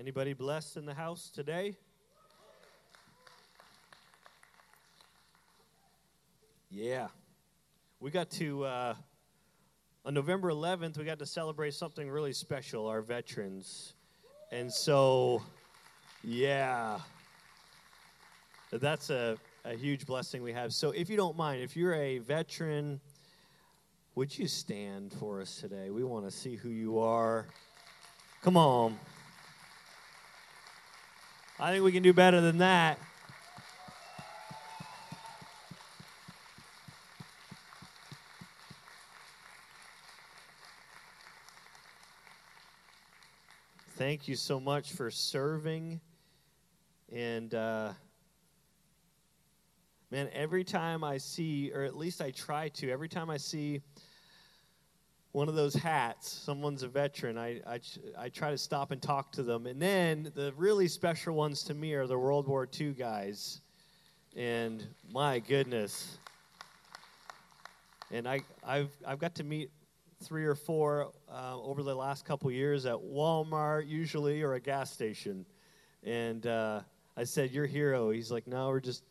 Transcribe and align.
Anybody 0.00 0.32
blessed 0.32 0.78
in 0.78 0.86
the 0.86 0.94
house 0.94 1.28
today? 1.28 1.76
Yeah. 6.70 7.08
We 8.00 8.10
got 8.10 8.30
to, 8.30 8.64
uh, 8.64 8.94
on 10.06 10.14
November 10.14 10.48
11th, 10.50 10.96
we 10.96 11.04
got 11.04 11.18
to 11.18 11.26
celebrate 11.26 11.74
something 11.74 12.08
really 12.08 12.32
special, 12.32 12.86
our 12.86 13.02
veterans. 13.02 13.92
And 14.50 14.72
so, 14.72 15.42
yeah, 16.24 17.00
that's 18.72 19.10
a, 19.10 19.36
a 19.66 19.74
huge 19.74 20.06
blessing 20.06 20.42
we 20.42 20.54
have. 20.54 20.72
So, 20.72 20.92
if 20.92 21.10
you 21.10 21.18
don't 21.18 21.36
mind, 21.36 21.60
if 21.60 21.76
you're 21.76 21.92
a 21.92 22.20
veteran, 22.20 23.02
would 24.14 24.38
you 24.38 24.48
stand 24.48 25.12
for 25.12 25.42
us 25.42 25.56
today? 25.56 25.90
We 25.90 26.04
want 26.04 26.24
to 26.24 26.30
see 26.30 26.56
who 26.56 26.70
you 26.70 27.00
are. 27.00 27.48
Come 28.40 28.56
on. 28.56 28.98
I 31.62 31.72
think 31.72 31.84
we 31.84 31.92
can 31.92 32.02
do 32.02 32.14
better 32.14 32.40
than 32.40 32.56
that. 32.58 32.98
Thank 43.96 44.26
you 44.26 44.36
so 44.36 44.58
much 44.58 44.92
for 44.92 45.10
serving. 45.10 46.00
And, 47.12 47.54
uh, 47.54 47.92
man, 50.10 50.30
every 50.32 50.64
time 50.64 51.04
I 51.04 51.18
see, 51.18 51.70
or 51.74 51.82
at 51.82 51.94
least 51.94 52.22
I 52.22 52.30
try 52.30 52.70
to, 52.70 52.90
every 52.90 53.10
time 53.10 53.28
I 53.28 53.36
see 53.36 53.82
one 55.32 55.48
of 55.48 55.54
those 55.54 55.74
hats, 55.74 56.28
someone's 56.28 56.82
a 56.82 56.88
veteran, 56.88 57.38
I, 57.38 57.60
I, 57.66 57.80
I 58.18 58.28
try 58.28 58.50
to 58.50 58.58
stop 58.58 58.90
and 58.90 59.00
talk 59.00 59.30
to 59.32 59.42
them. 59.42 59.66
And 59.66 59.80
then 59.80 60.32
the 60.34 60.52
really 60.56 60.88
special 60.88 61.34
ones 61.34 61.62
to 61.64 61.74
me 61.74 61.94
are 61.94 62.06
the 62.06 62.18
World 62.18 62.48
War 62.48 62.68
II 62.78 62.92
guys. 62.92 63.60
And 64.36 64.84
my 65.12 65.38
goodness. 65.38 66.18
And 68.10 68.28
I, 68.28 68.40
I've, 68.66 68.90
I've 69.06 69.20
got 69.20 69.36
to 69.36 69.44
meet 69.44 69.70
three 70.22 70.44
or 70.44 70.56
four 70.56 71.12
uh, 71.32 71.60
over 71.60 71.82
the 71.82 71.94
last 71.94 72.24
couple 72.24 72.50
years 72.50 72.84
at 72.84 72.96
Walmart, 72.96 73.88
usually, 73.88 74.42
or 74.42 74.54
a 74.54 74.60
gas 74.60 74.92
station. 74.92 75.46
And 76.02 76.46
uh, 76.46 76.80
I 77.16 77.24
said, 77.24 77.50
"Your 77.50 77.66
hero." 77.66 78.10
He's 78.10 78.30
like, 78.30 78.46
"No, 78.46 78.68
we're 78.68 78.80
just, 78.80 79.04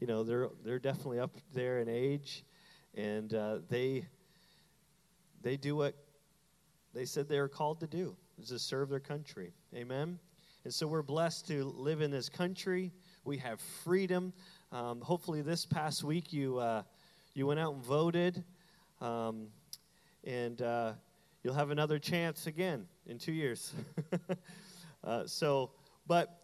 you 0.00 0.06
know, 0.06 0.24
they're 0.24 0.48
they're 0.64 0.78
definitely 0.78 1.20
up 1.20 1.36
there 1.54 1.80
in 1.80 1.88
age, 1.88 2.44
and 2.94 3.32
uh, 3.34 3.58
they 3.68 4.06
they 5.42 5.56
do 5.56 5.76
what 5.76 5.94
they 6.94 7.04
said 7.04 7.28
they 7.28 7.40
were 7.40 7.48
called 7.48 7.80
to 7.80 7.86
do 7.86 8.16
is 8.40 8.48
to 8.48 8.58
serve 8.58 8.88
their 8.88 9.00
country. 9.00 9.52
Amen. 9.74 10.18
And 10.64 10.72
so 10.72 10.86
we're 10.86 11.02
blessed 11.02 11.48
to 11.48 11.64
live 11.64 12.00
in 12.02 12.10
this 12.10 12.28
country. 12.28 12.92
We 13.24 13.38
have 13.38 13.60
freedom. 13.82 14.32
Um, 14.70 15.00
hopefully, 15.00 15.42
this 15.42 15.66
past 15.66 16.04
week 16.04 16.32
you 16.32 16.58
uh, 16.58 16.82
you 17.34 17.46
went 17.46 17.58
out 17.58 17.74
and 17.74 17.82
voted, 17.82 18.44
um, 19.00 19.48
and 20.24 20.60
uh, 20.62 20.92
you'll 21.42 21.54
have 21.54 21.70
another 21.70 21.98
chance 21.98 22.46
again 22.46 22.86
in 23.06 23.18
two 23.18 23.32
years. 23.32 23.72
uh, 25.04 25.26
so, 25.26 25.70
but 26.06 26.42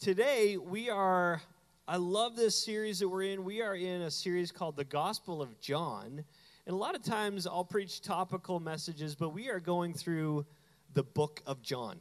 today 0.00 0.56
we 0.56 0.90
are. 0.90 1.40
I 1.86 1.96
love 1.96 2.34
this 2.34 2.56
series 2.56 2.98
that 3.00 3.08
we're 3.08 3.22
in. 3.22 3.44
We 3.44 3.60
are 3.60 3.76
in 3.76 4.02
a 4.02 4.10
series 4.10 4.50
called 4.50 4.76
the 4.76 4.84
Gospel 4.84 5.42
of 5.42 5.60
John. 5.60 6.24
And 6.66 6.72
a 6.72 6.78
lot 6.78 6.94
of 6.94 7.02
times 7.02 7.46
I'll 7.46 7.64
preach 7.64 8.00
topical 8.00 8.58
messages, 8.58 9.14
but 9.14 9.34
we 9.34 9.50
are 9.50 9.60
going 9.60 9.92
through 9.92 10.46
the 10.94 11.02
book 11.02 11.42
of 11.46 11.60
John. 11.60 11.98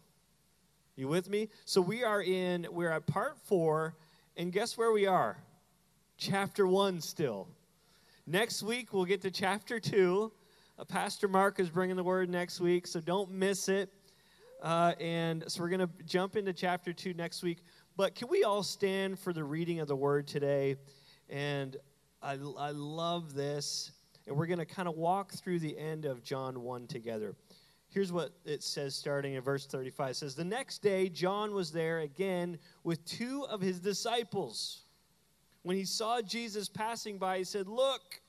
You 0.95 1.09
with 1.09 1.30
me? 1.30 1.50
So 1.66 1.81
we 1.81 2.03
are 2.03 2.22
in, 2.22 2.67
we're 2.72 2.91
at 2.91 3.06
part 3.06 3.38
four, 3.39 3.97
and 4.38 4.53
guess 4.53 4.78
where 4.78 4.94
we 4.94 5.06
are? 5.06 5.38
Chapter 6.17 6.66
one 6.66 7.02
still. 7.02 7.50
Next 8.25 8.63
week 8.63 8.94
we'll 8.94 9.03
get 9.03 9.22
to 9.23 9.31
chapter 9.31 9.81
two. 9.81 10.31
Uh, 10.79 10.85
Pastor 10.85 11.28
Mark 11.28 11.59
is 11.59 11.69
bringing 11.69 11.97
the 11.97 12.03
word 12.03 12.29
next 12.29 12.62
week, 12.62 12.88
so 12.88 13.02
don't 13.02 13.31
miss 13.31 13.68
it. 13.68 13.90
Uh, 14.62 14.94
and 14.97 15.44
so 15.47 15.62
we're 15.62 15.69
going 15.69 15.81
to 15.81 15.90
jump 16.06 16.38
into 16.38 16.53
chapter 16.53 16.94
two 16.94 17.13
next 17.13 17.44
week. 17.44 17.57
But 17.97 18.16
can 18.16 18.29
we 18.29 18.44
all 18.44 18.63
stand 18.63 19.19
for 19.19 19.34
the 19.34 19.44
reading 19.44 19.81
of 19.81 19.90
the 19.90 19.96
word 19.96 20.25
today? 20.25 20.78
And 21.29 21.75
I, 22.22 22.38
I 22.57 22.72
love 22.72 23.34
this 23.34 23.91
and 24.28 24.35
we're 24.35 24.47
going 24.47 24.59
to 24.59 24.66
kind 24.66 24.88
of 24.88 24.95
walk 24.95 25.31
through 25.34 25.59
the 25.59 25.78
end 25.78 26.06
of 26.06 26.23
John 26.23 26.61
1 26.61 26.88
together. 26.88 27.35
Here's 27.89 28.11
what 28.11 28.31
it 28.45 28.63
says 28.63 28.95
starting 28.95 29.34
in 29.34 29.41
verse 29.41 29.67
35. 29.67 30.11
It 30.11 30.16
says, 30.16 30.35
The 30.35 30.44
next 30.44 30.79
day, 30.81 31.09
John 31.09 31.53
was 31.53 31.72
there 31.72 32.00
again 32.00 32.57
with 32.84 33.06
two 33.06 33.45
of 33.50 33.61
his 33.61 33.79
disciples. 33.79 34.81
When 35.61 35.78
he 35.78 35.85
saw 35.85 36.22
Jesus 36.22 36.67
passing 36.67 37.17
by, 37.17 37.38
he 37.38 37.44
said, 37.44 37.67
Look, 37.67 38.22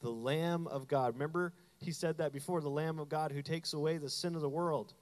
the 0.00 0.10
Lamb 0.10 0.68
of 0.68 0.86
God. 0.86 1.14
Remember, 1.14 1.52
he 1.80 1.90
said 1.90 2.18
that 2.18 2.32
before 2.32 2.60
the 2.60 2.70
Lamb 2.70 2.98
of 2.98 3.08
God 3.08 3.32
who 3.32 3.42
takes 3.42 3.72
away 3.72 3.98
the 3.98 4.08
sin 4.08 4.34
of 4.34 4.40
the 4.40 4.48
world. 4.48 4.94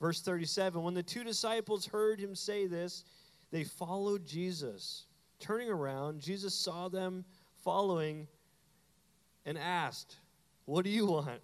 Verse 0.00 0.20
37 0.20 0.82
When 0.82 0.94
the 0.94 1.02
two 1.02 1.24
disciples 1.24 1.86
heard 1.86 2.20
him 2.20 2.34
say 2.34 2.66
this, 2.66 3.04
they 3.50 3.64
followed 3.64 4.24
Jesus. 4.24 5.06
Turning 5.40 5.68
around, 5.68 6.20
Jesus 6.20 6.54
saw 6.54 6.88
them 6.88 7.24
following 7.64 8.28
and 9.44 9.58
asked, 9.58 10.16
What 10.64 10.84
do 10.84 10.90
you 10.90 11.06
want? 11.06 11.40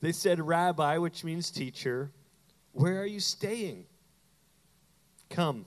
they 0.00 0.12
said, 0.12 0.40
Rabbi, 0.40 0.98
which 0.98 1.24
means 1.24 1.50
teacher, 1.50 2.10
where 2.72 3.00
are 3.00 3.06
you 3.06 3.20
staying? 3.20 3.86
Come, 5.30 5.66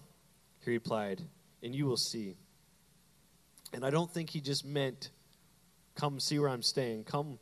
he 0.63 0.71
replied, 0.71 1.21
and 1.61 1.75
you 1.75 1.85
will 1.85 1.97
see. 1.97 2.37
And 3.73 3.85
I 3.85 3.89
don't 3.89 4.11
think 4.11 4.29
he 4.29 4.41
just 4.41 4.65
meant, 4.65 5.11
Come 5.95 6.19
see 6.19 6.39
where 6.39 6.49
I'm 6.49 6.61
staying. 6.61 7.03
Come, 7.03 7.37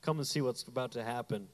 come 0.00 0.18
and 0.18 0.26
see 0.26 0.40
what's 0.40 0.62
about 0.62 0.92
to 0.92 1.04
happen. 1.04 1.48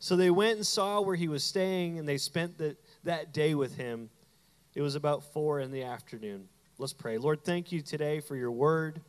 So 0.00 0.16
they 0.16 0.30
went 0.30 0.56
and 0.56 0.66
saw 0.66 1.00
where 1.00 1.16
he 1.16 1.28
was 1.28 1.44
staying, 1.44 1.98
and 1.98 2.08
they 2.08 2.18
spent 2.18 2.56
the, 2.56 2.76
that 3.04 3.32
day 3.32 3.54
with 3.54 3.76
him. 3.76 4.10
It 4.74 4.80
was 4.80 4.94
about 4.94 5.32
four 5.32 5.60
in 5.60 5.72
the 5.72 5.82
afternoon. 5.82 6.48
Let's 6.80 6.92
pray. 6.92 7.18
Lord, 7.18 7.42
thank 7.42 7.72
you 7.72 7.82
today 7.82 8.20
for 8.20 8.36
your 8.36 8.52
word. 8.52 9.00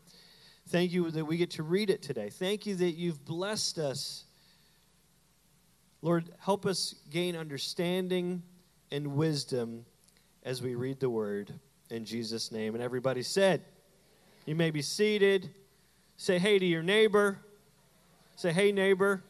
Thank 0.69 0.91
you 0.91 1.11
that 1.11 1.23
we 1.23 1.37
get 1.37 1.51
to 1.51 1.61
read 1.61 1.91
it 1.91 2.01
today. 2.01 2.31
Thank 2.31 2.65
you 2.65 2.73
that 2.73 2.93
you've 2.93 3.23
blessed 3.23 3.77
us. 3.77 4.25
Lord, 6.01 6.31
help 6.39 6.65
us 6.65 6.95
gain 7.11 7.35
understanding 7.35 8.41
and 8.91 9.13
wisdom 9.13 9.85
as 10.43 10.63
we 10.63 10.73
read 10.73 10.99
the 10.99 11.11
word 11.11 11.53
in 11.91 12.05
Jesus' 12.05 12.51
name. 12.51 12.73
And 12.73 12.83
everybody 12.83 13.21
said, 13.21 13.61
You 14.47 14.55
may 14.55 14.71
be 14.71 14.81
seated. 14.81 15.51
Say 16.17 16.39
hey 16.39 16.57
to 16.57 16.65
your 16.65 16.81
neighbor. 16.81 17.37
Say, 18.35 18.51
Hey, 18.51 18.71
neighbor, 18.71 19.23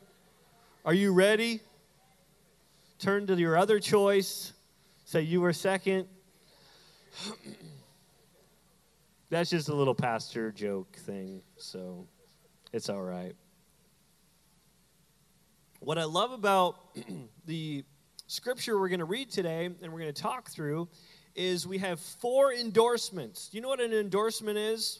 are 0.85 0.94
you 0.94 1.11
ready? 1.11 1.59
Turn 2.99 3.28
to 3.28 3.35
your 3.35 3.57
other 3.57 3.81
choice. 3.81 4.53
Say, 5.03 5.23
You 5.23 5.41
were 5.41 5.51
second. 5.51 6.07
That's 9.29 9.51
just 9.51 9.69
a 9.69 9.75
little 9.75 9.94
pastor 9.94 10.51
joke 10.51 10.95
thing, 10.95 11.44
so 11.56 12.07
it's 12.73 12.90
all 12.90 13.03
right. 13.03 13.35
What 15.81 16.00
I 16.00 16.06
love 16.06 16.31
about 16.31 16.95
the 17.45 17.85
scripture 18.25 18.79
we're 18.79 18.90
going 18.90 19.00
to 19.00 19.06
read 19.06 19.29
today 19.29 19.66
and 19.66 19.94
we're 19.94 20.00
going 20.00 20.12
to 20.12 20.22
talk 20.22 20.50
through 20.50 20.90
is 21.35 21.67
we 21.67 21.78
have 21.78 22.00
four 22.00 22.53
endorsements. 22.53 23.50
Do 23.50 23.57
you 23.57 23.62
know 23.62 23.69
what 23.69 23.79
an 23.79 23.94
endorsement 23.94 24.57
is? 24.57 25.00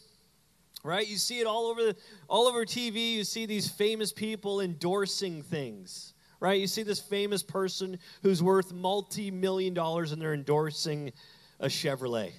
Right? 0.84 1.08
You 1.08 1.16
see 1.16 1.40
it 1.40 1.46
all 1.48 1.66
over 1.66 1.82
the, 1.82 1.96
all 2.28 2.46
over 2.46 2.64
TV. 2.64 3.14
You 3.14 3.24
see 3.24 3.46
these 3.46 3.68
famous 3.68 4.12
people 4.12 4.60
endorsing 4.60 5.42
things. 5.42 6.14
Right? 6.38 6.60
You 6.60 6.68
see 6.68 6.84
this 6.84 7.00
famous 7.00 7.42
person 7.42 7.98
who's 8.22 8.44
worth 8.44 8.72
multi-million 8.72 9.74
dollars 9.74 10.12
and 10.12 10.22
they're 10.22 10.34
endorsing 10.34 11.12
a 11.58 11.66
Chevrolet 11.66 12.30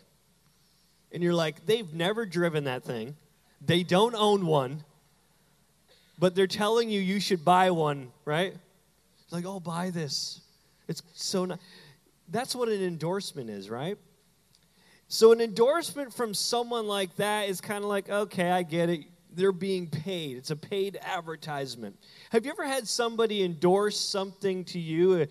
and 1.11 1.21
you're 1.21 1.33
like, 1.33 1.65
they've 1.65 1.93
never 1.93 2.25
driven 2.25 2.65
that 2.65 2.83
thing, 2.83 3.15
they 3.63 3.83
don't 3.83 4.15
own 4.15 4.45
one, 4.45 4.83
but 6.17 6.35
they're 6.35 6.47
telling 6.47 6.89
you 6.89 7.01
you 7.01 7.19
should 7.19 7.43
buy 7.43 7.71
one, 7.71 8.11
right? 8.25 8.55
Like, 9.31 9.45
oh, 9.45 9.59
buy 9.59 9.89
this. 9.89 10.41
It's 10.87 11.01
so 11.13 11.45
nice. 11.45 11.59
That's 12.29 12.55
what 12.55 12.69
an 12.69 12.83
endorsement 12.83 13.49
is, 13.49 13.69
right? 13.69 13.97
So, 15.07 15.31
an 15.31 15.41
endorsement 15.41 16.13
from 16.13 16.33
someone 16.33 16.87
like 16.87 17.15
that 17.17 17.49
is 17.49 17.59
kind 17.59 17.83
of 17.83 17.89
like, 17.89 18.09
okay, 18.09 18.49
I 18.49 18.63
get 18.63 18.89
it. 18.89 19.01
They're 19.33 19.51
being 19.51 19.87
paid. 19.87 20.37
It's 20.37 20.51
a 20.51 20.55
paid 20.55 20.99
advertisement. 21.01 21.97
Have 22.31 22.45
you 22.45 22.51
ever 22.51 22.65
had 22.65 22.87
somebody 22.87 23.43
endorse 23.43 23.99
something 23.99 24.65
to 24.65 24.79
you 24.79 25.13
uh, 25.13 25.25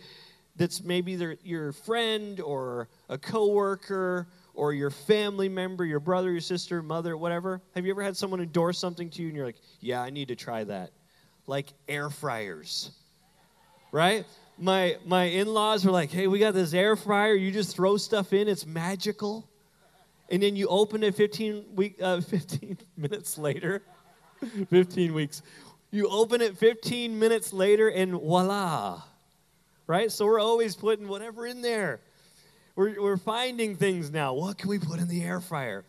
that's 0.56 0.82
maybe 0.82 1.16
their, 1.16 1.36
your 1.44 1.72
friend 1.72 2.40
or 2.40 2.88
a 3.08 3.16
coworker 3.18 4.26
or 4.60 4.74
your 4.74 4.90
family 4.90 5.48
member, 5.48 5.86
your 5.86 6.00
brother, 6.00 6.30
your 6.30 6.42
sister, 6.42 6.82
mother, 6.82 7.16
whatever? 7.16 7.62
Have 7.74 7.86
you 7.86 7.92
ever 7.92 8.02
had 8.02 8.14
someone 8.14 8.42
endorse 8.42 8.78
something 8.78 9.08
to 9.08 9.22
you 9.22 9.28
and 9.28 9.36
you're 9.36 9.46
like, 9.46 9.56
yeah, 9.80 10.02
I 10.02 10.10
need 10.10 10.28
to 10.28 10.36
try 10.36 10.64
that? 10.64 10.90
Like 11.46 11.68
air 11.88 12.10
fryers. 12.10 12.90
right? 13.90 14.26
My 14.58 14.98
my 15.06 15.24
in-laws 15.24 15.86
were 15.86 15.90
like, 15.90 16.10
"Hey, 16.10 16.26
we 16.26 16.38
got 16.38 16.52
this 16.52 16.74
air 16.74 16.94
fryer. 16.94 17.32
You 17.34 17.50
just 17.50 17.74
throw 17.74 17.96
stuff 17.96 18.34
in. 18.34 18.46
It's 18.48 18.66
magical." 18.66 19.48
And 20.28 20.42
then 20.42 20.54
you 20.56 20.68
open 20.68 21.02
it 21.02 21.14
15 21.14 21.64
week 21.74 21.96
uh, 22.02 22.20
15 22.36 22.76
minutes 22.98 23.38
later. 23.38 23.82
15 24.68 25.14
weeks. 25.14 25.40
You 25.90 26.08
open 26.10 26.42
it 26.42 26.58
15 26.58 27.18
minutes 27.18 27.54
later 27.54 27.88
and 27.88 28.12
voila. 28.12 29.00
Right? 29.86 30.12
So 30.12 30.26
we're 30.26 30.38
always 30.38 30.76
putting 30.76 31.08
whatever 31.08 31.46
in 31.46 31.62
there. 31.62 32.00
We're, 32.76 33.00
we're 33.00 33.16
finding 33.16 33.76
things 33.76 34.10
now. 34.10 34.34
What 34.34 34.58
can 34.58 34.68
we 34.68 34.78
put 34.78 35.00
in 35.00 35.08
the 35.08 35.22
air 35.22 35.40
fryer? 35.40 35.84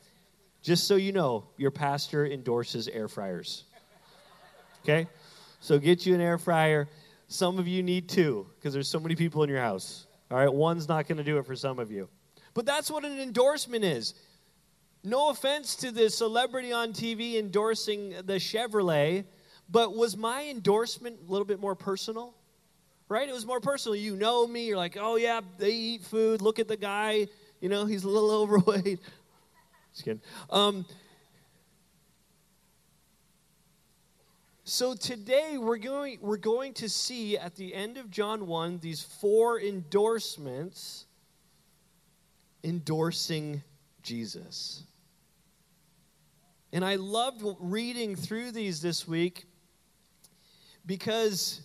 Just 0.62 0.88
so 0.88 0.96
you 0.96 1.12
know, 1.12 1.46
your 1.58 1.72
pastor 1.72 2.26
endorses 2.26 2.88
air 2.88 3.08
fryers. 3.08 3.64
Okay? 4.84 5.08
So 5.60 5.80
get 5.80 6.06
you 6.06 6.16
an 6.16 6.22
air 6.22 6.38
fryer. 6.38 6.88
Some 7.28 7.60
of 7.60 7.68
you 7.68 7.82
need 7.84 8.10
two 8.10 8.48
because 8.56 8.74
there's 8.74 8.88
so 8.88 9.00
many 9.00 9.16
people 9.16 9.44
in 9.44 9.50
your 9.50 9.62
house. 9.62 10.06
All 10.30 10.38
right? 10.38 10.52
One's 10.52 10.88
not 10.88 11.08
going 11.08 11.18
to 11.18 11.24
do 11.24 11.38
it 11.38 11.46
for 11.46 11.56
some 11.56 11.80
of 11.80 11.92
you. 11.92 12.10
But 12.54 12.66
that's 12.66 12.92
what 12.92 13.06
an 13.06 13.20
endorsement 13.20 13.84
is. 13.84 14.14
No 15.04 15.30
offense 15.30 15.76
to 15.78 15.92
the 15.92 16.10
celebrity 16.10 16.72
on 16.72 16.94
TV 16.94 17.40
endorsing 17.40 18.10
the 18.26 18.36
Chevrolet, 18.36 19.26
but 19.70 19.96
was 19.96 20.16
my 20.16 20.46
endorsement 20.46 21.18
a 21.28 21.32
little 21.32 21.46
bit 21.46 21.60
more 21.60 21.76
personal? 21.76 22.36
Right? 23.12 23.28
It 23.28 23.34
was 23.34 23.46
more 23.46 23.60
personal. 23.60 23.94
You 23.98 24.16
know 24.16 24.48
me. 24.48 24.68
You're 24.68 24.78
like, 24.78 24.96
oh, 24.98 25.18
yeah, 25.18 25.42
they 25.58 25.72
eat 25.72 26.04
food. 26.04 26.42
Look 26.42 26.60
at 26.60 26.70
the 26.70 26.78
guy. 26.78 27.28
You 27.60 27.68
know, 27.68 27.86
he's 27.86 28.06
a 28.06 28.08
little 28.08 28.32
overweight. 28.42 29.00
Just 29.92 30.06
kidding. 30.06 30.22
Um, 30.50 30.86
so 34.64 34.96
today 34.96 35.58
we're 35.58 35.76
going, 35.76 36.20
we're 36.22 36.38
going 36.38 36.74
to 36.76 36.88
see 36.88 37.38
at 37.38 37.58
the 37.58 37.76
end 37.76 37.98
of 37.98 38.10
John 38.10 38.48
1 38.48 38.80
these 38.80 39.02
four 39.02 39.60
endorsements 39.60 41.06
endorsing 42.64 43.62
Jesus. 44.04 44.84
And 46.72 46.86
I 46.86 46.96
loved 46.96 47.44
reading 47.60 48.16
through 48.16 48.52
these 48.54 48.82
this 48.82 49.06
week 49.06 49.48
because 50.86 51.60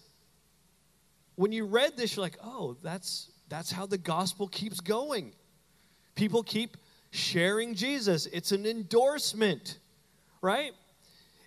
when 1.36 1.52
you 1.52 1.64
read 1.64 1.96
this, 1.96 2.16
you're 2.16 2.22
like, 2.22 2.38
oh, 2.42 2.76
that's, 2.82 3.30
that's 3.48 3.70
how 3.70 3.86
the 3.86 3.98
gospel 3.98 4.48
keeps 4.48 4.80
going. 4.80 5.32
People 6.14 6.42
keep 6.42 6.76
sharing 7.10 7.74
Jesus, 7.74 8.26
it's 8.26 8.52
an 8.52 8.66
endorsement, 8.66 9.78
right? 10.42 10.72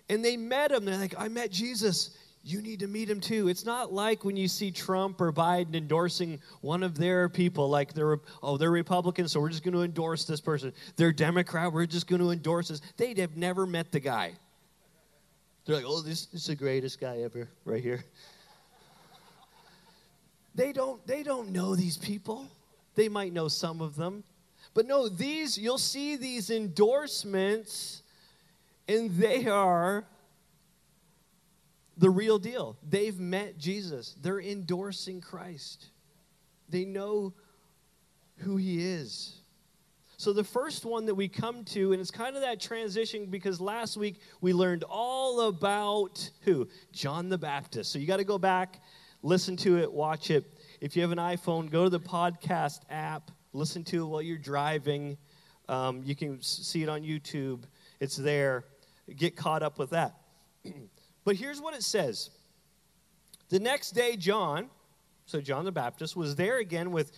And 0.08 0.24
they 0.24 0.36
met 0.36 0.72
him. 0.72 0.84
They're 0.84 0.96
like, 0.96 1.14
I 1.16 1.28
met 1.28 1.52
Jesus. 1.52 2.16
You 2.42 2.62
need 2.62 2.80
to 2.80 2.88
meet 2.88 3.08
him 3.08 3.20
too. 3.20 3.48
It's 3.48 3.64
not 3.64 3.92
like 3.92 4.24
when 4.24 4.36
you 4.36 4.48
see 4.48 4.70
Trump 4.70 5.20
or 5.20 5.32
Biden 5.32 5.74
endorsing 5.74 6.40
one 6.62 6.82
of 6.82 6.96
their 6.96 7.28
people, 7.28 7.68
like 7.68 7.92
they're, 7.92 8.18
oh, 8.42 8.56
they're 8.56 8.70
Republicans, 8.70 9.30
so 9.30 9.40
we're 9.40 9.50
just 9.50 9.62
going 9.62 9.74
to 9.74 9.82
endorse 9.82 10.24
this 10.24 10.40
person. 10.40 10.72
They're 10.96 11.12
Democrat, 11.12 11.72
we're 11.72 11.86
just 11.86 12.08
going 12.08 12.22
to 12.22 12.30
endorse 12.30 12.68
this. 12.68 12.80
They'd 12.96 13.18
have 13.18 13.36
never 13.36 13.66
met 13.66 13.92
the 13.92 14.00
guy. 14.00 14.32
They're 15.64 15.76
like, 15.76 15.84
oh, 15.86 16.00
this 16.00 16.28
is 16.32 16.46
the 16.46 16.56
greatest 16.56 16.98
guy 16.98 17.18
ever, 17.18 17.48
right 17.64 17.82
here. 17.82 18.02
They 20.54 20.72
don't, 20.72 21.04
they 21.06 21.22
don't 21.22 21.50
know 21.50 21.74
these 21.74 21.96
people. 21.96 22.46
They 22.94 23.08
might 23.08 23.32
know 23.32 23.48
some 23.48 23.80
of 23.80 23.96
them. 23.96 24.24
But 24.74 24.86
no, 24.86 25.08
these, 25.08 25.58
you'll 25.58 25.78
see 25.78 26.16
these 26.16 26.50
endorsements, 26.50 28.02
and 28.88 29.10
they 29.10 29.46
are 29.46 30.04
the 31.96 32.10
real 32.10 32.38
deal. 32.38 32.76
They've 32.88 33.18
met 33.18 33.58
Jesus, 33.58 34.16
they're 34.20 34.40
endorsing 34.40 35.20
Christ, 35.20 35.86
they 36.68 36.84
know 36.84 37.34
who 38.38 38.56
he 38.56 38.84
is. 38.84 39.36
So, 40.16 40.34
the 40.34 40.44
first 40.44 40.84
one 40.84 41.06
that 41.06 41.14
we 41.14 41.28
come 41.28 41.64
to, 41.64 41.92
and 41.92 42.00
it's 42.00 42.10
kind 42.10 42.36
of 42.36 42.42
that 42.42 42.60
transition 42.60 43.24
because 43.24 43.58
last 43.58 43.96
week 43.96 44.20
we 44.42 44.52
learned 44.52 44.84
all 44.86 45.48
about 45.48 46.30
who? 46.42 46.68
John 46.92 47.30
the 47.30 47.38
Baptist. 47.38 47.90
So, 47.90 47.98
you 47.98 48.06
got 48.06 48.18
to 48.18 48.24
go 48.24 48.36
back, 48.36 48.82
listen 49.22 49.56
to 49.58 49.78
it, 49.78 49.92
watch 49.92 50.30
it. 50.30 50.44
If 50.80 50.96
you 50.96 51.02
have 51.02 51.12
an 51.12 51.18
iPhone, 51.18 51.70
go 51.70 51.84
to 51.84 51.90
the 51.90 52.00
podcast 52.00 52.80
app, 52.90 53.30
listen 53.52 53.84
to 53.84 54.02
it 54.02 54.06
while 54.06 54.22
you're 54.22 54.38
driving. 54.38 55.16
Um, 55.68 56.02
you 56.04 56.16
can 56.16 56.40
see 56.42 56.82
it 56.82 56.88
on 56.88 57.02
YouTube, 57.02 57.62
it's 58.00 58.16
there. 58.16 58.64
Get 59.16 59.36
caught 59.36 59.62
up 59.62 59.78
with 59.78 59.90
that. 59.90 60.14
but 61.24 61.36
here's 61.36 61.60
what 61.60 61.74
it 61.74 61.82
says 61.82 62.30
The 63.48 63.58
next 63.58 63.90
day, 63.90 64.16
John, 64.16 64.70
so 65.26 65.40
John 65.40 65.64
the 65.64 65.72
Baptist, 65.72 66.16
was 66.16 66.36
there 66.36 66.58
again 66.58 66.90
with 66.90 67.12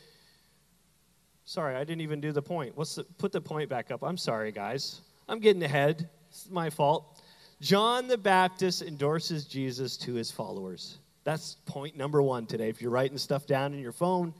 Sorry, 1.45 1.75
I 1.75 1.81
didn't 1.85 2.03
even 2.03 2.21
do 2.21 2.33
the 2.33 2.43
point. 2.43 2.77
What's 2.77 2.95
the, 2.95 3.05
put 3.05 3.33
the 3.33 3.41
point 3.41 3.69
back 3.69 3.91
up. 3.91 4.03
I'm 4.03 4.17
sorry, 4.17 4.53
guys. 4.53 5.01
I'm 5.29 5.41
getting 5.41 5.63
ahead. 5.63 6.09
It's 6.29 6.49
my 6.49 6.71
fault. 6.71 7.21
John 7.61 8.07
the 8.09 8.19
Baptist 8.19 8.83
endorses 8.83 9.45
Jesus 9.45 9.97
to 9.99 10.15
his 10.15 10.31
followers. 10.31 10.99
That's 11.25 11.57
point 11.67 11.97
number 11.97 12.21
one 12.21 12.47
today. 12.47 12.69
If 12.69 12.83
you're 12.83 12.91
writing 12.91 13.19
stuff 13.19 13.47
down 13.47 13.75
in 13.75 13.81
your 13.81 13.93
phone, 13.93 14.35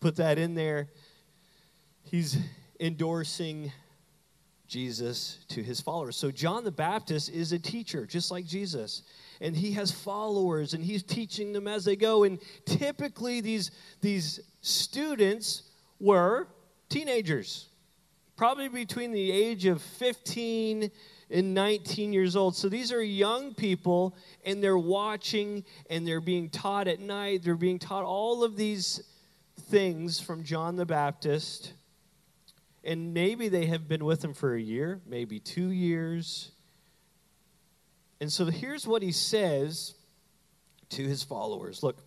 put 0.00 0.16
that 0.16 0.38
in 0.38 0.54
there. 0.54 0.88
He's 2.02 2.38
endorsing 2.78 3.72
Jesus 4.68 5.38
to 5.48 5.62
his 5.62 5.80
followers. 5.80 6.16
So, 6.16 6.30
John 6.30 6.62
the 6.62 6.70
Baptist 6.70 7.28
is 7.30 7.52
a 7.52 7.58
teacher, 7.58 8.06
just 8.06 8.30
like 8.30 8.46
Jesus. 8.46 9.02
And 9.40 9.56
he 9.56 9.72
has 9.72 9.90
followers, 9.90 10.74
and 10.74 10.84
he's 10.84 11.02
teaching 11.02 11.52
them 11.52 11.66
as 11.66 11.84
they 11.84 11.96
go. 11.96 12.22
And 12.22 12.38
typically, 12.66 13.40
these, 13.40 13.72
these 14.00 14.38
students 14.60 15.64
were 15.98 16.46
teenagers, 16.88 17.68
probably 18.36 18.68
between 18.68 19.10
the 19.10 19.32
age 19.32 19.66
of 19.66 19.82
15 19.82 20.90
and 21.30 21.54
19 21.54 22.12
years 22.12 22.36
old. 22.36 22.56
So 22.56 22.68
these 22.68 22.92
are 22.92 23.02
young 23.02 23.54
people, 23.54 24.16
and 24.44 24.62
they're 24.62 24.78
watching 24.78 25.64
and 25.88 26.06
they're 26.06 26.20
being 26.20 26.48
taught 26.48 26.88
at 26.88 27.00
night. 27.00 27.42
They're 27.44 27.54
being 27.54 27.78
taught 27.78 28.04
all 28.04 28.42
of 28.42 28.56
these 28.56 29.02
things 29.68 30.18
from 30.18 30.42
John 30.42 30.76
the 30.76 30.86
Baptist. 30.86 31.72
And 32.82 33.14
maybe 33.14 33.48
they 33.48 33.66
have 33.66 33.88
been 33.88 34.04
with 34.04 34.24
him 34.24 34.34
for 34.34 34.54
a 34.54 34.60
year, 34.60 35.00
maybe 35.06 35.38
two 35.38 35.70
years. 35.70 36.50
And 38.20 38.32
so 38.32 38.46
here's 38.46 38.86
what 38.86 39.02
he 39.02 39.12
says 39.12 39.94
to 40.90 41.02
his 41.04 41.22
followers 41.22 41.82
look, 41.82 41.98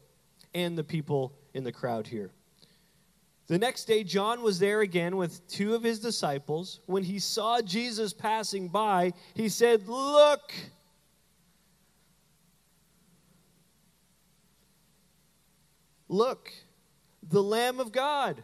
and 0.54 0.78
the 0.78 0.84
people 0.84 1.34
in 1.54 1.64
the 1.64 1.72
crowd 1.72 2.08
here. 2.08 2.32
The 3.48 3.58
next 3.58 3.86
day, 3.86 4.04
John 4.04 4.42
was 4.42 4.60
there 4.60 4.82
again 4.82 5.18
with 5.18 5.46
two 5.48 5.76
of 5.76 5.84
his 5.84 6.00
disciples. 6.00 6.80
When 6.86 7.04
he 7.04 7.20
saw 7.20 7.62
Jesus 7.62 8.14
passing 8.14 8.70
by, 8.70 9.14
he 9.34 9.50
said, 9.50 9.88
Look! 9.88 10.54
Look, 16.08 16.52
the 17.24 17.42
Lamb 17.42 17.80
of 17.80 17.92
God. 17.92 18.44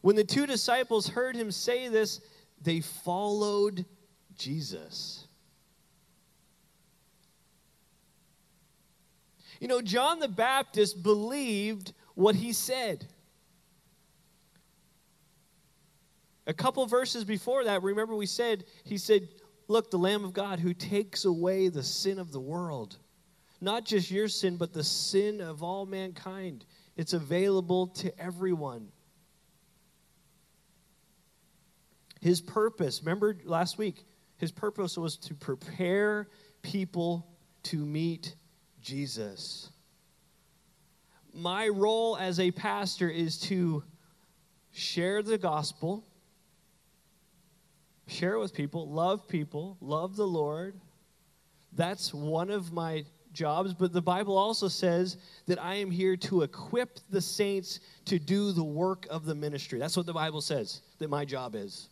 When 0.00 0.16
the 0.16 0.24
two 0.24 0.46
disciples 0.46 1.08
heard 1.08 1.36
him 1.36 1.50
say 1.50 1.88
this, 1.88 2.20
they 2.62 2.80
followed 2.80 3.84
Jesus. 4.36 5.26
You 9.60 9.68
know, 9.68 9.82
John 9.82 10.20
the 10.20 10.28
Baptist 10.28 11.02
believed 11.02 11.92
what 12.14 12.34
he 12.34 12.52
said. 12.52 13.06
A 16.46 16.52
couple 16.52 16.84
verses 16.86 17.24
before 17.24 17.64
that, 17.64 17.82
remember 17.82 18.14
we 18.14 18.26
said, 18.26 18.64
he 18.84 18.98
said, 18.98 19.28
Look, 19.68 19.90
the 19.90 19.98
Lamb 19.98 20.24
of 20.24 20.32
God 20.32 20.58
who 20.58 20.74
takes 20.74 21.24
away 21.24 21.68
the 21.68 21.82
sin 21.82 22.18
of 22.18 22.32
the 22.32 22.40
world. 22.40 22.96
Not 23.60 23.84
just 23.84 24.10
your 24.10 24.26
sin, 24.26 24.56
but 24.56 24.72
the 24.72 24.82
sin 24.82 25.40
of 25.40 25.62
all 25.62 25.86
mankind. 25.86 26.64
It's 26.96 27.12
available 27.12 27.86
to 27.88 28.18
everyone. 28.20 28.88
His 32.20 32.40
purpose, 32.40 33.00
remember 33.00 33.36
last 33.44 33.78
week, 33.78 34.04
his 34.38 34.50
purpose 34.50 34.98
was 34.98 35.16
to 35.18 35.34
prepare 35.34 36.28
people 36.62 37.26
to 37.64 37.76
meet 37.76 38.34
Jesus 38.80 39.70
my 41.40 41.68
role 41.68 42.16
as 42.16 42.38
a 42.38 42.50
pastor 42.50 43.08
is 43.08 43.38
to 43.40 43.82
share 44.72 45.22
the 45.22 45.38
gospel, 45.38 46.04
share 48.06 48.34
it 48.34 48.40
with 48.40 48.54
people, 48.54 48.88
love 48.88 49.26
people, 49.28 49.76
love 49.80 50.16
the 50.16 50.26
Lord. 50.26 50.74
That's 51.72 52.12
one 52.12 52.50
of 52.50 52.72
my 52.72 53.04
jobs, 53.32 53.74
but 53.74 53.92
the 53.92 54.02
Bible 54.02 54.36
also 54.36 54.68
says 54.68 55.16
that 55.46 55.62
I 55.62 55.74
am 55.74 55.90
here 55.90 56.16
to 56.16 56.42
equip 56.42 56.98
the 57.10 57.20
saints 57.20 57.80
to 58.06 58.18
do 58.18 58.52
the 58.52 58.64
work 58.64 59.06
of 59.08 59.24
the 59.24 59.34
ministry. 59.34 59.78
That's 59.78 59.96
what 59.96 60.06
the 60.06 60.12
Bible 60.12 60.40
says 60.40 60.82
that 60.98 61.08
my 61.08 61.24
job 61.24 61.54
is. 61.54 61.88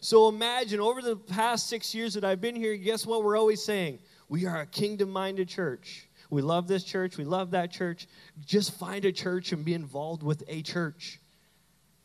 So 0.00 0.28
imagine 0.28 0.80
over 0.80 1.02
the 1.02 1.16
past 1.16 1.68
six 1.68 1.94
years 1.94 2.14
that 2.14 2.24
I've 2.24 2.40
been 2.40 2.56
here, 2.56 2.76
guess 2.76 3.04
what 3.04 3.24
we're 3.24 3.36
always 3.36 3.62
saying? 3.62 3.98
We 4.28 4.46
are 4.46 4.60
a 4.60 4.66
kingdom 4.66 5.10
minded 5.10 5.48
church. 5.48 6.07
We 6.30 6.42
love 6.42 6.68
this 6.68 6.84
church. 6.84 7.16
We 7.16 7.24
love 7.24 7.52
that 7.52 7.70
church. 7.70 8.06
Just 8.44 8.78
find 8.78 9.04
a 9.04 9.12
church 9.12 9.52
and 9.52 9.64
be 9.64 9.74
involved 9.74 10.22
with 10.22 10.42
a 10.46 10.62
church 10.62 11.20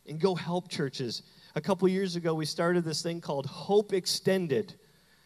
and 0.06 0.20
go 0.20 0.34
help 0.34 0.68
churches. 0.68 1.22
A 1.54 1.60
couple 1.60 1.86
years 1.88 2.16
ago, 2.16 2.34
we 2.34 2.46
started 2.46 2.84
this 2.84 3.02
thing 3.02 3.20
called 3.20 3.46
Hope 3.46 3.92
Extended, 3.92 4.74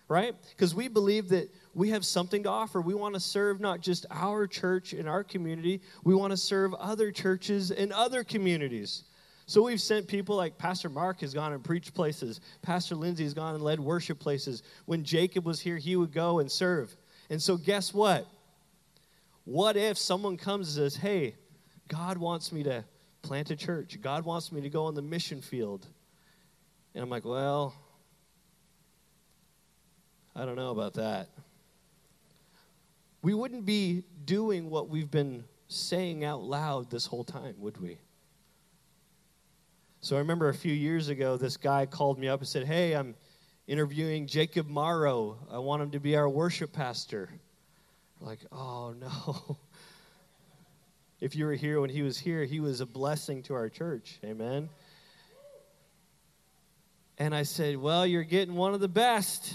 right? 0.09 0.35
Because 0.51 0.75
we 0.75 0.89
believe 0.89 1.29
that 1.31 1.49
we 1.75 1.91
have 1.91 2.05
something 2.05 2.43
to 2.43 2.51
offer. 2.51 2.81
We 2.81 2.95
want 2.95 3.15
to 3.15 3.21
serve 3.21 3.61
not 3.61 3.81
just 3.81 4.05
our 4.11 4.47
church 4.47 4.93
and 4.93 5.09
our 5.09 5.23
community, 5.23 5.81
we 6.05 6.15
want 6.15 6.33
to 6.33 6.37
serve 6.37 6.75
other 6.75 7.13
churches 7.13 7.71
and 7.71 7.93
other 7.93 8.25
communities. 8.25 9.05
So 9.47 9.63
we've 9.63 9.81
sent 9.81 10.07
people 10.09 10.37
like 10.37 10.59
Pastor 10.59 10.91
Mark 10.91 11.21
has 11.21 11.33
gone 11.33 11.55
and 11.55 11.65
preached 11.65 11.95
places. 11.95 12.41
Pastor 12.61 12.95
Lindsay 12.95 13.25
has 13.25 13.33
gone 13.33 13.55
and 13.55 13.65
led 13.65 13.81
worship 13.81 14.19
places. 14.19 14.63
When 14.85 15.05
Jacob 15.05 15.47
was 15.47 15.59
here, 15.59 15.79
he 15.79 15.97
would 15.97 16.13
go 16.13 16.41
and 16.41 16.53
serve. 16.53 16.95
And 17.31 17.41
so, 17.41 17.57
guess 17.57 17.95
what? 17.95 18.27
What 19.49 19.79
if 19.79 19.97
someone 19.97 20.37
comes 20.37 20.77
and 20.77 20.93
says, 20.93 21.01
Hey, 21.01 21.35
God 21.89 22.19
wants 22.19 22.53
me 22.53 22.65
to 22.65 22.85
plant 23.23 23.51
a 23.51 23.57
church? 23.57 23.99
God 24.03 24.27
wants 24.27 24.53
me 24.53 24.61
to 24.61 24.69
go 24.69 24.85
on 24.85 24.95
the 24.95 25.01
mission 25.01 25.41
field. 25.41 25.87
And 26.95 27.03
I'm 27.03 27.09
like, 27.09 27.25
Well, 27.25 27.73
I 30.37 30.45
don't 30.45 30.57
know 30.57 30.71
about 30.71 30.93
that. 30.95 31.31
We 33.23 33.33
wouldn't 33.33 33.65
be 33.65 34.05
doing 34.27 34.69
what 34.69 34.91
we've 34.91 35.11
been 35.11 35.45
saying 35.69 36.25
out 36.25 36.43
loud 36.43 36.91
this 36.91 37.07
whole 37.07 37.25
time, 37.25 37.55
would 37.57 37.81
we? 37.81 37.97
So 40.03 40.17
I 40.17 40.19
remember 40.19 40.51
a 40.51 40.55
few 40.55 40.75
years 40.75 41.09
ago, 41.09 41.39
this 41.39 41.57
guy 41.57 41.87
called 41.87 42.19
me 42.19 42.29
up 42.29 42.41
and 42.41 42.49
said, 42.49 42.67
Hey, 42.67 42.95
I'm 42.95 43.15
interviewing 43.67 44.27
Jacob 44.27 44.69
Morrow. 44.69 45.39
I 45.51 45.57
want 45.57 45.81
him 45.81 45.91
to 45.93 46.01
be 46.01 46.17
our 46.17 46.29
worship 46.29 46.71
pastor. 46.75 47.31
Like, 48.21 48.41
oh 48.53 48.95
no. 49.01 49.59
if 51.21 51.37
you 51.37 51.47
were 51.47 51.55
here 51.55 51.81
when 51.81 51.91
he 51.91 52.03
was 52.03 52.19
here, 52.19 52.45
he 52.45 52.61
was 52.61 52.81
a 52.81 52.87
blessing 52.87 53.43
to 53.45 53.55
our 53.55 53.69
church. 53.69 54.19
Amen. 54.25 54.69
And 57.19 57.35
I 57.35 57.43
said, 57.43 57.77
Well, 57.77 58.07
you're 58.07 58.23
getting 58.23 58.55
one 58.55 58.75
of 58.75 58.81
the 58.81 58.89
best. 58.89 59.55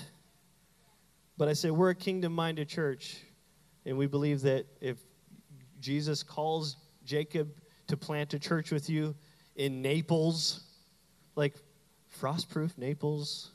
But 1.37 1.47
I 1.47 1.53
said, 1.53 1.71
We're 1.71 1.91
a 1.91 1.95
kingdom 1.95 2.33
minded 2.33 2.67
church. 2.67 3.17
And 3.85 3.97
we 3.97 4.07
believe 4.07 4.41
that 4.41 4.65
if 4.79 4.97
Jesus 5.81 6.23
calls 6.23 6.77
Jacob 7.05 7.49
to 7.87 7.97
plant 7.97 8.33
a 8.33 8.39
church 8.39 8.71
with 8.71 8.89
you, 8.89 9.13
in 9.55 9.81
Naples, 9.81 10.63
like 11.35 11.53
frostproof 12.19 12.77
Naples. 12.77 13.51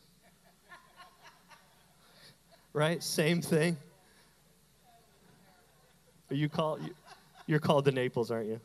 right? 2.73 3.03
Same 3.03 3.43
thing. 3.43 3.77
Are 6.31 6.35
you 6.35 6.49
call 6.49 6.79
you're 7.47 7.61
called 7.61 7.85
the 7.85 7.93
Naples, 7.93 8.31
aren't 8.31 8.49
you? 8.49 8.61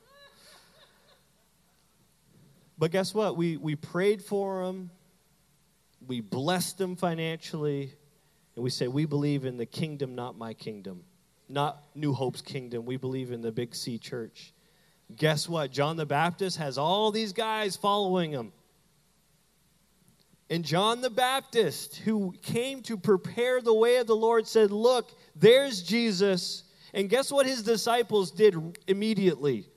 But 2.77 2.91
guess 2.91 3.13
what? 3.13 3.37
We 3.37 3.57
we 3.57 3.75
prayed 3.75 4.21
for 4.21 4.65
them. 4.65 4.89
We 6.05 6.19
blessed 6.19 6.77
them 6.77 6.95
financially, 6.95 7.93
and 8.55 8.63
we 8.63 8.69
say 8.69 8.87
we 8.87 9.05
believe 9.05 9.45
in 9.45 9.57
the 9.57 9.65
kingdom, 9.65 10.15
not 10.15 10.37
my 10.37 10.53
kingdom, 10.53 11.03
not 11.47 11.83
New 11.95 12.13
Hope's 12.13 12.41
kingdom. 12.41 12.85
We 12.85 12.97
believe 12.97 13.31
in 13.31 13.41
the 13.41 13.51
Big 13.51 13.73
C 13.73 13.97
Church. 13.97 14.53
Guess 15.15 15.47
what? 15.47 15.71
John 15.71 15.95
the 15.95 16.05
Baptist 16.05 16.57
has 16.57 16.77
all 16.77 17.11
these 17.11 17.33
guys 17.33 17.75
following 17.75 18.31
him. 18.31 18.51
And 20.49 20.65
John 20.65 21.01
the 21.01 21.09
Baptist, 21.09 21.97
who 21.97 22.33
came 22.41 22.81
to 22.83 22.97
prepare 22.97 23.61
the 23.61 23.73
way 23.73 23.97
of 23.97 24.07
the 24.07 24.15
Lord, 24.15 24.47
said, 24.47 24.71
Look, 24.71 25.11
there's 25.35 25.81
Jesus. 25.81 26.63
And 26.93 27.09
guess 27.09 27.31
what 27.31 27.45
his 27.45 27.63
disciples 27.63 28.31
did 28.31 28.55
immediately? 28.87 29.67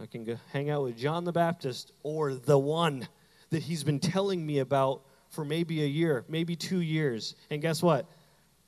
I 0.00 0.06
can 0.06 0.24
go 0.24 0.36
hang 0.52 0.70
out 0.70 0.84
with 0.84 0.96
John 0.96 1.24
the 1.24 1.32
Baptist 1.32 1.92
or 2.02 2.34
the 2.34 2.58
one 2.58 3.08
that 3.50 3.62
he's 3.62 3.82
been 3.82 4.00
telling 4.00 4.44
me 4.44 4.58
about 4.58 5.02
for 5.28 5.44
maybe 5.44 5.82
a 5.82 5.86
year, 5.86 6.24
maybe 6.28 6.56
two 6.56 6.80
years. 6.80 7.34
And 7.50 7.62
guess 7.62 7.82
what? 7.82 8.06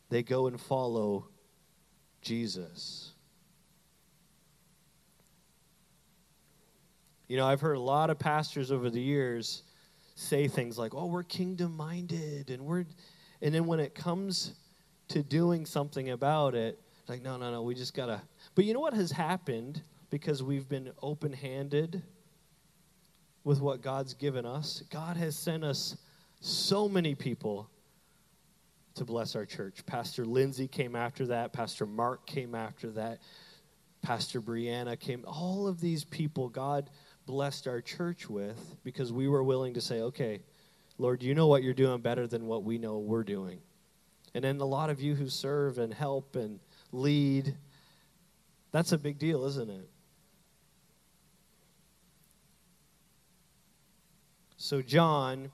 They 0.09 0.23
go 0.23 0.47
and 0.47 0.61
follow 0.61 1.29
Jesus. 2.21 3.12
You 7.29 7.37
know, 7.37 7.47
I've 7.47 7.61
heard 7.61 7.76
a 7.76 7.81
lot 7.81 8.11
of 8.11 8.19
pastors 8.19 8.71
over 8.71 8.91
the 8.91 9.00
years 9.00 9.62
say 10.14 10.49
things 10.49 10.79
like, 10.79 10.95
"Oh, 10.95 11.07
we're 11.07 11.23
kingdom 11.23 11.76
minded," 11.76 12.50
and 12.50 12.64
we're, 12.67 12.85
and 13.41 13.55
then 13.55 13.64
when 13.64 13.81
it 13.81 13.95
comes 13.95 14.52
to 15.12 15.23
doing 15.23 15.66
something 15.66 16.09
about 16.09 16.54
it, 16.54 16.81
like, 17.07 17.21
no, 17.21 17.37
no, 17.37 17.50
no, 17.50 17.62
we 17.62 17.75
just 17.75 17.92
gotta. 17.92 18.23
But 18.54 18.64
you 18.64 18.73
know 18.73 18.81
what 18.81 18.95
has 18.95 19.12
happened 19.12 19.83
because 20.09 20.42
we've 20.42 20.66
been 20.66 20.90
open 21.02 21.35
handed 21.35 22.02
with 23.45 23.61
what 23.61 23.83
God's 23.83 24.14
given 24.14 24.47
us? 24.47 24.83
God 24.90 25.19
has 25.19 25.37
sent 25.37 25.64
us 25.64 25.99
so 26.40 26.88
many 26.88 27.14
people 27.14 27.69
to 28.95 29.04
bless 29.04 29.37
our 29.37 29.45
church. 29.45 29.85
Pastor 29.85 30.25
Lindsay 30.25 30.66
came 30.66 30.97
after 30.97 31.26
that, 31.26 31.52
Pastor 31.52 31.85
Mark 31.85 32.25
came 32.25 32.54
after 32.54 32.90
that, 32.92 33.19
Pastor 34.00 34.40
Brianna 34.40 34.99
came. 34.99 35.25
All 35.26 35.69
of 35.69 35.78
these 35.78 36.04
people, 36.04 36.49
God 36.49 36.88
blessed 37.26 37.69
our 37.69 37.83
church 37.83 38.31
with 38.31 38.76
because 38.83 39.12
we 39.12 39.28
were 39.28 39.45
willing 39.45 39.75
to 39.75 39.81
say, 39.83 40.00
okay, 40.00 40.40
Lord, 40.97 41.23
you 41.23 41.35
know 41.35 41.49
what 41.49 41.62
you're 41.62 41.75
doing 41.75 42.00
better 42.00 42.26
than 42.26 42.47
what 42.47 42.64
we 42.64 42.78
know 42.78 42.99
we're 42.99 43.25
doing. 43.25 43.61
And 44.35 44.45
then 44.45 44.61
a 44.61 44.65
lot 44.65 44.91
of 44.91 45.01
you 45.01 45.15
who 45.15 45.29
serve 45.29 45.79
and 45.79 45.93
help 45.93 46.37
and 46.37 46.59
lead, 46.91 47.55
that's 48.71 48.93
a 48.93 48.99
big 48.99 49.19
deal, 49.19 49.45
isn't 49.45 49.71
it? 49.71 49.89
So 54.57 54.81
John 54.81 55.51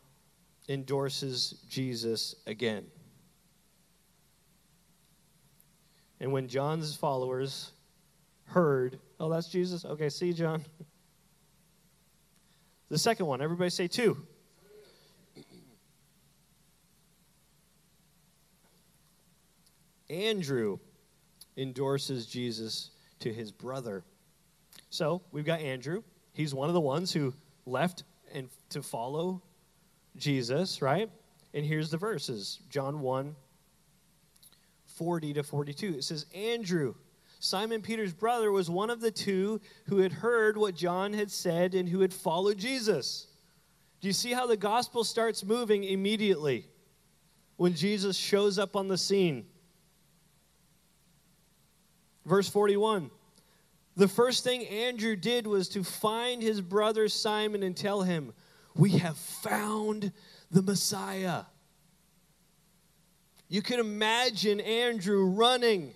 endorses 0.68 1.54
Jesus 1.68 2.34
again. 2.46 2.84
And 6.20 6.32
when 6.32 6.48
John's 6.48 6.94
followers 6.94 7.72
heard, 8.44 8.98
oh, 9.18 9.28
that's 9.28 9.48
Jesus? 9.48 9.84
Okay, 9.84 10.08
see, 10.08 10.32
John. 10.32 10.64
The 12.90 12.96
second 12.96 13.26
one, 13.26 13.42
everybody 13.42 13.68
say 13.68 13.86
two. 13.86 14.16
Andrew 20.10 20.78
endorses 21.56 22.26
Jesus 22.26 22.90
to 23.20 23.32
his 23.32 23.50
brother. 23.50 24.04
So 24.90 25.22
we've 25.32 25.44
got 25.44 25.60
Andrew. 25.60 26.02
He's 26.32 26.54
one 26.54 26.68
of 26.68 26.74
the 26.74 26.80
ones 26.80 27.12
who 27.12 27.34
left 27.66 28.04
and 28.32 28.48
to 28.70 28.82
follow 28.82 29.42
Jesus, 30.16 30.80
right? 30.80 31.10
And 31.54 31.64
here's 31.64 31.90
the 31.90 31.96
verses 31.96 32.60
John 32.70 33.00
1 33.00 33.34
40 34.86 35.34
to 35.34 35.42
42. 35.42 35.94
It 35.94 36.04
says, 36.04 36.26
Andrew 36.34 36.94
Simon 37.40 37.82
Peter's 37.82 38.12
brother 38.12 38.50
was 38.50 38.68
one 38.68 38.90
of 38.90 39.00
the 39.00 39.10
two 39.10 39.60
who 39.86 39.98
had 39.98 40.12
heard 40.12 40.56
what 40.56 40.74
John 40.74 41.12
had 41.12 41.30
said 41.30 41.74
and 41.74 41.88
who 41.88 42.00
had 42.00 42.12
followed 42.12 42.58
Jesus. 42.58 43.28
Do 44.00 44.08
you 44.08 44.12
see 44.12 44.32
how 44.32 44.46
the 44.46 44.56
gospel 44.56 45.04
starts 45.04 45.44
moving 45.44 45.84
immediately 45.84 46.66
when 47.56 47.74
Jesus 47.74 48.16
shows 48.16 48.58
up 48.58 48.74
on 48.74 48.88
the 48.88 48.98
scene? 48.98 49.46
Verse 52.28 52.48
41 52.48 53.10
The 53.96 54.06
first 54.06 54.44
thing 54.44 54.66
Andrew 54.66 55.16
did 55.16 55.46
was 55.46 55.68
to 55.70 55.82
find 55.82 56.42
his 56.42 56.60
brother 56.60 57.08
Simon 57.08 57.62
and 57.62 57.74
tell 57.74 58.02
him, 58.02 58.34
We 58.76 58.90
have 58.98 59.16
found 59.16 60.12
the 60.50 60.62
Messiah. 60.62 61.44
You 63.48 63.62
can 63.62 63.80
imagine 63.80 64.60
Andrew 64.60 65.24
running 65.24 65.94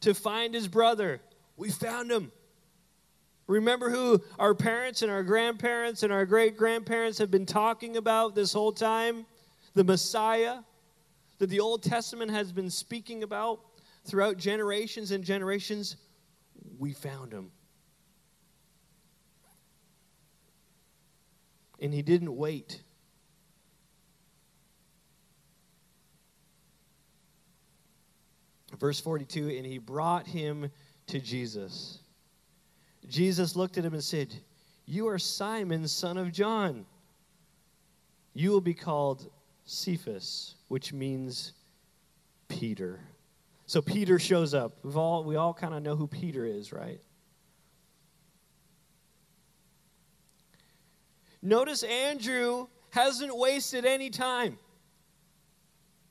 to 0.00 0.14
find 0.14 0.52
his 0.52 0.66
brother. 0.66 1.20
We 1.56 1.70
found 1.70 2.10
him. 2.10 2.32
Remember 3.46 3.88
who 3.88 4.20
our 4.36 4.52
parents 4.52 5.02
and 5.02 5.12
our 5.12 5.22
grandparents 5.22 6.02
and 6.02 6.12
our 6.12 6.26
great 6.26 6.56
grandparents 6.56 7.18
have 7.18 7.30
been 7.30 7.46
talking 7.46 7.96
about 7.96 8.34
this 8.34 8.52
whole 8.52 8.72
time? 8.72 9.26
The 9.74 9.84
Messiah 9.84 10.58
that 11.38 11.50
the 11.50 11.60
Old 11.60 11.84
Testament 11.84 12.32
has 12.32 12.50
been 12.50 12.68
speaking 12.68 13.22
about 13.22 13.60
throughout 14.08 14.36
generations 14.36 15.10
and 15.10 15.22
generations. 15.22 15.96
We 16.78 16.92
found 16.92 17.32
him. 17.32 17.50
And 21.80 21.94
he 21.94 22.02
didn't 22.02 22.34
wait 22.36 22.82
Verse 28.78 29.00
42 29.00 29.48
And 29.48 29.66
he 29.66 29.78
brought 29.78 30.26
him 30.26 30.70
to 31.06 31.20
Jesus. 31.20 32.00
Jesus 33.08 33.56
looked 33.56 33.78
at 33.78 33.84
him 33.84 33.94
and 33.94 34.04
said, 34.04 34.34
You 34.86 35.08
are 35.08 35.18
Simon, 35.18 35.88
son 35.88 36.18
of 36.18 36.32
John. 36.32 36.84
You 38.34 38.50
will 38.50 38.60
be 38.60 38.74
called 38.74 39.30
Cephas, 39.64 40.56
which 40.68 40.92
means 40.92 41.54
Peter. 42.48 43.00
So 43.68 43.82
Peter 43.82 44.18
shows 44.18 44.54
up. 44.54 44.78
We've 44.82 44.96
all, 44.96 45.24
we 45.24 45.36
all 45.36 45.52
kind 45.52 45.74
of 45.74 45.82
know 45.82 45.94
who 45.94 46.06
Peter 46.06 46.46
is, 46.46 46.72
right? 46.72 47.02
Notice 51.42 51.82
Andrew 51.82 52.68
hasn't 52.88 53.36
wasted 53.36 53.84
any 53.84 54.08
time. 54.08 54.58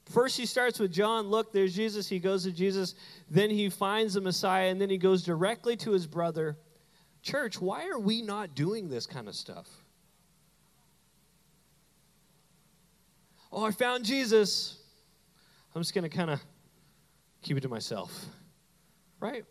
First, 0.05 0.37
he 0.37 0.45
starts 0.45 0.77
with 0.77 0.91
John. 0.91 1.29
Look, 1.29 1.51
there's 1.51 1.75
Jesus. 1.75 2.07
He 2.07 2.19
goes 2.19 2.43
to 2.43 2.51
Jesus. 2.51 2.93
Then 3.27 3.49
he 3.49 3.71
finds 3.71 4.13
the 4.13 4.21
Messiah, 4.21 4.69
and 4.69 4.79
then 4.79 4.91
he 4.91 4.99
goes 4.99 5.23
directly 5.23 5.75
to 5.77 5.91
his 5.91 6.05
brother. 6.05 6.59
Church, 7.23 7.59
why 7.59 7.89
are 7.89 7.99
we 7.99 8.21
not 8.21 8.53
doing 8.53 8.87
this 8.87 9.07
kind 9.07 9.27
of 9.27 9.33
stuff? 9.33 9.67
Oh, 13.51 13.65
I 13.65 13.71
found 13.71 14.05
Jesus. 14.05 14.77
I'm 15.73 15.81
just 15.81 15.95
going 15.95 16.07
to 16.07 16.15
kind 16.15 16.29
of 16.29 16.39
keep 17.47 17.55
it 17.55 17.61
to 17.61 17.69
myself. 17.69 18.25
Right? 19.21 19.45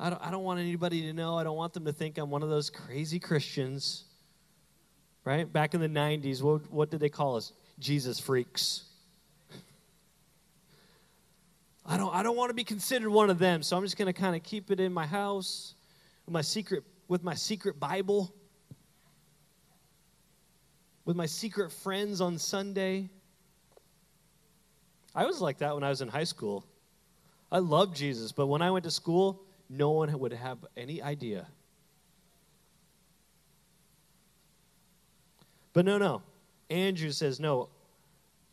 I 0.00 0.08
don't, 0.08 0.22
I 0.24 0.30
don't 0.30 0.44
want 0.44 0.60
anybody 0.60 1.02
to 1.02 1.12
know. 1.12 1.36
I 1.36 1.44
don't 1.44 1.56
want 1.56 1.74
them 1.74 1.84
to 1.84 1.92
think 1.92 2.16
I'm 2.16 2.30
one 2.30 2.42
of 2.42 2.48
those 2.48 2.70
crazy 2.70 3.18
Christians. 3.18 4.04
Right? 5.24 5.50
Back 5.52 5.74
in 5.74 5.80
the 5.80 5.88
90s, 5.88 6.42
what, 6.42 6.70
what 6.72 6.90
did 6.90 7.00
they 7.00 7.10
call 7.10 7.36
us? 7.36 7.52
Jesus 7.78 8.18
freaks. 8.18 8.84
I 11.84 11.98
don't, 11.98 12.14
I 12.14 12.22
don't 12.22 12.36
want 12.36 12.48
to 12.48 12.54
be 12.54 12.64
considered 12.64 13.10
one 13.10 13.28
of 13.28 13.38
them, 13.38 13.62
so 13.62 13.76
I'm 13.76 13.82
just 13.82 13.98
going 13.98 14.12
to 14.12 14.18
kind 14.18 14.34
of 14.34 14.42
keep 14.42 14.70
it 14.70 14.80
in 14.80 14.92
my 14.92 15.06
house 15.06 15.74
with 16.24 16.32
my 16.32 16.42
secret, 16.42 16.82
with 17.08 17.22
my 17.22 17.34
secret 17.34 17.78
Bible, 17.78 18.32
with 21.04 21.16
my 21.16 21.26
secret 21.26 21.72
friends 21.72 22.22
on 22.22 22.38
Sunday. 22.38 23.10
I 25.14 25.26
was 25.26 25.40
like 25.40 25.58
that 25.58 25.74
when 25.74 25.84
I 25.84 25.90
was 25.90 26.00
in 26.00 26.08
high 26.08 26.24
school. 26.24 26.64
I 27.50 27.58
love 27.58 27.94
Jesus, 27.94 28.32
but 28.32 28.46
when 28.46 28.62
I 28.62 28.70
went 28.70 28.84
to 28.84 28.90
school, 28.90 29.42
no 29.70 29.90
one 29.90 30.16
would 30.18 30.32
have 30.32 30.58
any 30.76 31.02
idea. 31.02 31.46
But 35.72 35.84
no, 35.84 35.98
no. 35.98 36.22
Andrew 36.70 37.10
says, 37.10 37.40
No, 37.40 37.68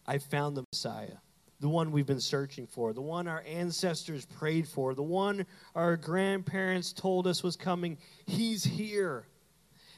I 0.06 0.20
found 0.20 0.56
the 0.56 0.64
Messiah, 0.72 1.18
the 1.60 1.70
one 1.70 1.92
we've 1.92 2.06
been 2.06 2.22
searching 2.22 2.68
for, 2.68 2.94
the 2.94 3.02
one 3.02 3.28
our 3.28 3.44
ancestors 3.48 4.26
prayed 4.26 4.68
for, 4.68 4.94
the 4.94 5.04
one 5.04 5.46
our 5.74 5.98
grandparents 5.98 6.94
told 6.94 7.28
us 7.28 7.44
was 7.44 7.56
coming. 7.56 7.98
He's 8.26 8.64
here. 8.64 9.26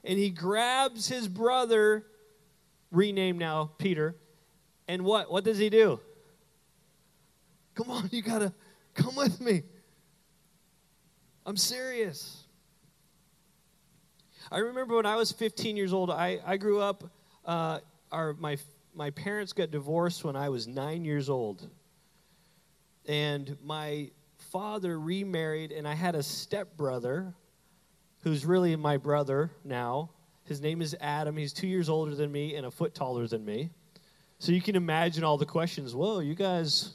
And 0.03 0.17
he 0.17 0.29
grabs 0.29 1.07
his 1.07 1.27
brother, 1.27 2.05
renamed 2.91 3.39
now 3.39 3.71
Peter, 3.77 4.15
and 4.87 5.03
what? 5.03 5.31
What 5.31 5.43
does 5.43 5.57
he 5.57 5.69
do? 5.69 5.99
Come 7.75 7.91
on, 7.91 8.09
you 8.11 8.21
got 8.21 8.39
to 8.39 8.53
come 8.97 9.15
with 9.15 9.39
me. 9.39 9.63
I'm 11.45 11.55
serious. 11.55 12.43
I 14.51 14.59
remember 14.59 14.95
when 14.95 15.05
I 15.05 15.15
was 15.15 15.31
15 15.31 15.77
years 15.77 15.93
old, 15.93 16.09
I, 16.09 16.39
I 16.45 16.57
grew 16.57 16.81
up, 16.81 17.09
uh, 17.45 17.79
our, 18.11 18.33
my, 18.33 18.57
my 18.93 19.11
parents 19.11 19.53
got 19.53 19.71
divorced 19.71 20.23
when 20.23 20.35
I 20.35 20.49
was 20.49 20.67
nine 20.67 21.05
years 21.05 21.29
old. 21.29 21.69
And 23.07 23.55
my 23.63 24.11
father 24.51 24.99
remarried, 24.99 25.71
and 25.71 25.87
I 25.87 25.93
had 25.93 26.15
a 26.15 26.23
stepbrother 26.23 27.33
who's 28.21 28.45
really 28.45 28.75
my 28.75 28.97
brother 28.97 29.51
now. 29.63 30.09
His 30.45 30.59
name 30.61 30.81
is 30.81 30.95
Adam. 30.99 31.37
He's 31.37 31.53
two 31.53 31.67
years 31.67 31.87
older 31.89 32.15
than 32.15 32.31
me 32.31 32.55
and 32.55 32.65
a 32.65 32.71
foot 32.71 32.95
taller 32.95 33.27
than 33.27 33.45
me. 33.45 33.69
So 34.39 34.51
you 34.51 34.61
can 34.61 34.75
imagine 34.75 35.23
all 35.23 35.37
the 35.37 35.45
questions. 35.45 35.95
Whoa, 35.95 36.19
you 36.19 36.35
guys 36.35 36.93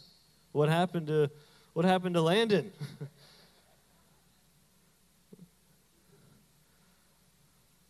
what 0.52 0.68
happened 0.68 1.06
to 1.09 1.30
what 1.73 1.85
happened 1.85 2.14
to 2.14 2.21
Landon? 2.21 2.71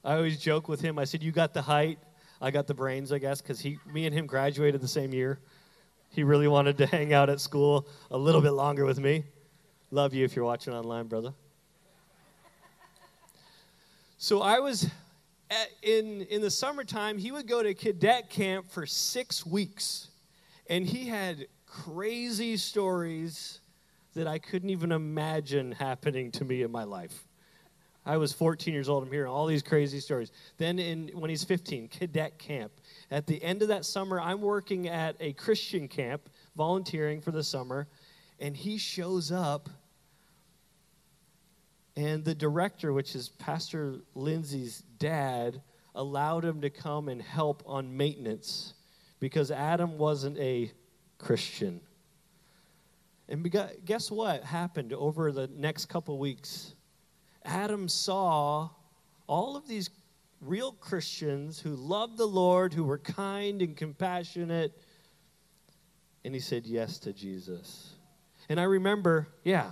I 0.05 0.17
always 0.17 0.39
joke 0.39 0.69
with 0.69 0.81
him. 0.81 0.99
I 0.99 1.05
said, 1.05 1.23
"You 1.23 1.31
got 1.33 1.55
the 1.55 1.63
height, 1.63 1.99
I 2.41 2.51
got 2.51 2.67
the 2.67 2.75
brains, 2.75 3.13
I 3.13 3.19
guess, 3.19 3.41
because 3.41 3.61
he, 3.61 3.79
me 3.93 4.07
and 4.07 4.15
him 4.15 4.27
graduated 4.27 4.81
the 4.81 4.89
same 4.89 5.13
year. 5.15 5.39
He 6.11 6.25
really 6.25 6.49
wanted 6.49 6.77
to 6.79 6.87
hang 6.97 7.13
out 7.13 7.31
at 7.31 7.41
school 7.41 7.87
a 8.11 8.19
little 8.19 8.41
bit 8.41 8.51
longer 8.53 8.85
with 8.85 8.99
me. 8.99 9.25
Love 9.91 10.13
you 10.15 10.25
if 10.25 10.35
you're 10.35 10.45
watching 10.45 10.75
online, 10.75 11.07
brother." 11.07 11.33
So 14.19 14.41
I 14.41 14.61
was 14.61 14.89
at, 15.51 15.69
in 15.83 16.23
in 16.23 16.41
the 16.43 16.51
summertime. 16.51 17.19
He 17.19 17.33
would 17.33 17.49
go 17.49 17.63
to 17.63 17.75
cadet 17.75 18.31
camp 18.31 18.71
for 18.71 18.87
six 18.87 19.45
weeks, 19.45 20.09
and 20.69 20.87
he 20.87 21.09
had 21.09 21.47
crazy 21.67 22.57
stories 22.57 23.61
that 24.15 24.27
I 24.27 24.39
couldn't 24.39 24.71
even 24.71 24.93
imagine 24.93 25.73
happening 25.73 26.31
to 26.33 26.45
me 26.45 26.63
in 26.63 26.71
my 26.71 26.85
life. 26.85 27.27
I 28.05 28.17
was 28.17 28.33
14 28.33 28.75
years 28.75 28.89
old. 28.89 29.05
I'm 29.05 29.13
hearing 29.13 29.31
all 29.31 29.47
these 29.47 29.63
crazy 29.63 30.01
stories. 30.01 30.33
Then, 30.59 30.79
in, 30.79 31.09
when 31.15 31.31
he's 31.31 31.45
15, 31.45 31.89
cadet 31.89 32.39
camp. 32.39 32.73
At 33.11 33.27
the 33.27 33.43
end 33.43 33.63
of 33.63 33.69
that 33.69 33.85
summer, 33.85 34.21
I'm 34.21 34.41
working 34.41 34.89
at 34.89 35.15
a 35.21 35.33
Christian 35.35 35.87
camp, 35.87 36.29
volunteering 36.57 37.21
for 37.21 37.31
the 37.31 37.45
summer, 37.45 37.87
and 38.41 38.57
he 38.57 38.77
shows 38.77 39.31
up. 39.31 39.69
And 41.97 42.25
the 42.25 42.35
director, 42.35 42.93
which 42.93 43.15
is 43.15 43.29
Pastor 43.29 44.01
Lindsay's 44.15 44.83
dad, 44.99 45.63
allowed 45.95 46.45
him 46.45 46.61
to 46.63 46.71
come 46.71 47.09
and 47.09 47.23
help 47.23 47.63
on 47.67 47.97
maintenance 47.97 48.75
because 49.21 49.51
Adam 49.51 49.99
wasn't 49.99 50.37
a 50.39 50.73
Christian. 51.19 51.81
And 53.33 53.51
guess 53.87 54.11
what 54.11 54.45
happened 54.45 54.93
over 54.93 55.33
the 55.33 55.49
next 55.57 55.87
couple 55.87 56.19
weeks? 56.19 56.75
Adam 57.47 57.89
saw 57.89 58.69
all 59.27 59.57
of 59.57 59.67
these 59.67 59.89
real 60.43 60.73
Christians 60.73 61.59
who 61.59 61.71
loved 61.71 62.19
the 62.19 62.27
Lord, 62.27 62.75
who 62.75 62.85
were 62.85 62.99
kind 62.99 63.63
and 63.63 63.75
compassionate, 63.75 64.79
and 66.27 66.35
he 66.35 66.41
said 66.41 66.67
yes 66.67 66.99
to 66.99 67.15
Jesus. 67.15 67.95
And 68.51 68.61
I 68.61 68.65
remember, 68.65 69.29
yeah. 69.45 69.71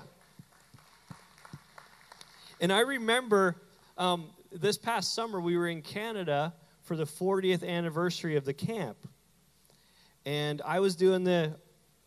And 2.63 2.73
I 2.73 2.81
remember 2.81 3.57
um, 3.99 4.31
this 4.51 4.79
past 4.79 5.15
summer 5.15 5.39
we 5.39 5.59
were 5.59 5.69
in 5.69 5.83
Canada 5.83 6.55
for 6.81 6.97
the 6.97 7.05
40th 7.05 7.63
anniversary 7.69 8.37
of 8.37 8.47
the 8.47 8.55
camp. 8.55 8.97
And 10.25 10.63
I 10.65 10.81
was 10.81 10.97
doing 10.97 11.25
the, 11.25 11.57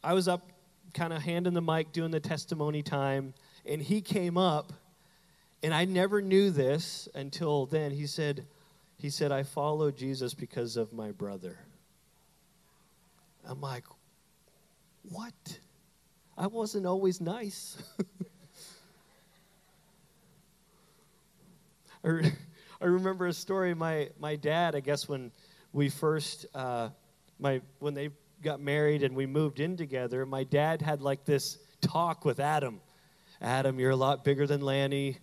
I 0.04 0.14
was 0.14 0.28
up 0.28 0.50
kind 0.94 1.14
of 1.14 1.22
handing 1.22 1.54
the 1.54 1.62
mic, 1.62 1.92
doing 1.92 2.12
the 2.12 2.20
testimony 2.20 2.84
time, 2.84 3.34
and 3.66 3.82
he 3.82 4.02
came 4.02 4.38
up, 4.38 4.74
and 5.62 5.74
I 5.74 5.86
never 5.86 6.22
knew 6.22 6.52
this 6.52 7.08
until 7.16 7.66
then. 7.66 7.92
He 7.92 8.06
said, 8.06 8.46
he 8.98 9.10
said, 9.10 9.32
I 9.32 9.44
followed 9.44 9.98
Jesus 9.98 10.34
because 10.34 10.78
of 10.78 10.94
my 10.94 11.12
brother. 11.12 11.58
I'm 13.46 13.60
like, 13.62 13.86
what? 15.10 15.60
I 16.38 16.48
wasn't 16.48 16.86
always 16.86 17.20
nice. 17.20 17.78
I, 22.06 22.34
I 22.82 22.86
remember 22.86 23.28
a 23.28 23.34
story. 23.34 23.74
My 23.74 24.10
my 24.20 24.36
dad, 24.36 24.76
I 24.76 24.80
guess, 24.80 25.08
when 25.08 25.32
we 25.72 25.90
first 25.90 26.46
uh, 26.54 26.90
my 27.40 27.62
when 27.80 27.94
they 27.94 28.10
got 28.44 28.62
married 28.62 29.04
and 29.04 29.16
we 29.16 29.26
moved 29.26 29.60
in 29.60 29.76
together, 29.78 30.26
my 30.26 30.44
dad 30.44 30.82
had 30.82 31.02
like 31.02 31.26
this 31.26 31.58
talk 31.82 32.26
with 32.26 32.40
Adam. 32.40 32.82
Adam, 33.42 33.80
you're 33.80 33.92
a 33.92 33.96
lot 33.96 34.24
bigger 34.24 34.46
than 34.46 34.62
Lanny. 34.62 35.18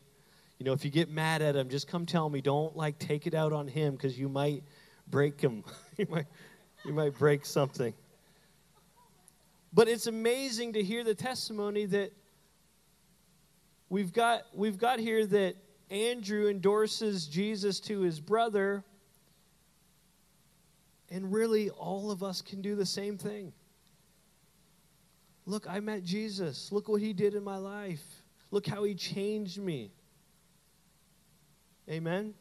You 0.58 0.66
know, 0.66 0.72
if 0.72 0.84
you 0.84 0.90
get 0.90 1.10
mad 1.10 1.40
at 1.40 1.56
him, 1.56 1.68
just 1.68 1.88
come 1.88 2.04
tell 2.04 2.28
me. 2.28 2.40
Don't 2.40 2.76
like 2.76 2.98
take 2.98 3.26
it 3.26 3.34
out 3.34 3.52
on 3.52 3.68
him 3.68 3.94
because 3.94 4.18
you 4.18 4.28
might 4.28 4.62
break 5.08 5.40
him. 5.40 5.64
you 5.96 6.06
might 6.10 6.26
you 6.84 6.92
might 6.92 7.16
break 7.18 7.46
something. 7.46 7.94
But 9.72 9.88
it's 9.88 10.06
amazing 10.06 10.72
to 10.72 10.82
hear 10.82 11.04
the 11.04 11.14
testimony 11.14 11.86
that 11.86 12.12
we've 13.88 14.12
got 14.12 14.42
we've 14.54 14.78
got 14.78 14.98
here 14.98 15.24
that 15.26 15.56
Andrew 15.90 16.48
endorses 16.48 17.26
Jesus 17.26 17.80
to 17.80 18.00
his 18.00 18.20
brother 18.20 18.84
and 21.10 21.32
really, 21.32 21.70
all 21.70 22.10
of 22.10 22.22
us 22.22 22.40
can 22.40 22.62
do 22.62 22.74
the 22.74 22.86
same 22.86 23.18
thing. 23.18 23.52
Look, 25.46 25.68
I 25.68 25.80
met 25.80 26.04
Jesus. 26.04 26.70
Look 26.70 26.88
what 26.88 27.00
he 27.00 27.12
did 27.12 27.34
in 27.34 27.42
my 27.42 27.56
life. 27.56 28.02
Look 28.50 28.66
how 28.66 28.84
he 28.84 28.94
changed 28.94 29.58
me. 29.58 29.90
Amen. 31.88 32.34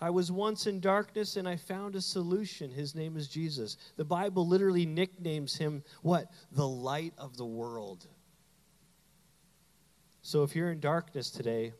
I 0.00 0.10
was 0.10 0.30
once 0.30 0.66
in 0.66 0.80
darkness 0.80 1.36
and 1.36 1.48
I 1.48 1.56
found 1.56 1.94
a 1.94 2.00
solution. 2.00 2.70
His 2.70 2.94
name 2.94 3.16
is 3.16 3.28
Jesus. 3.28 3.76
The 3.96 4.04
Bible 4.04 4.46
literally 4.46 4.86
nicknames 4.86 5.56
him 5.56 5.82
what? 6.02 6.26
The 6.52 6.66
light 6.66 7.14
of 7.16 7.36
the 7.36 7.44
world. 7.46 8.06
So 10.22 10.42
if 10.42 10.56
you're 10.56 10.72
in 10.72 10.80
darkness 10.80 11.30
today, 11.30 11.72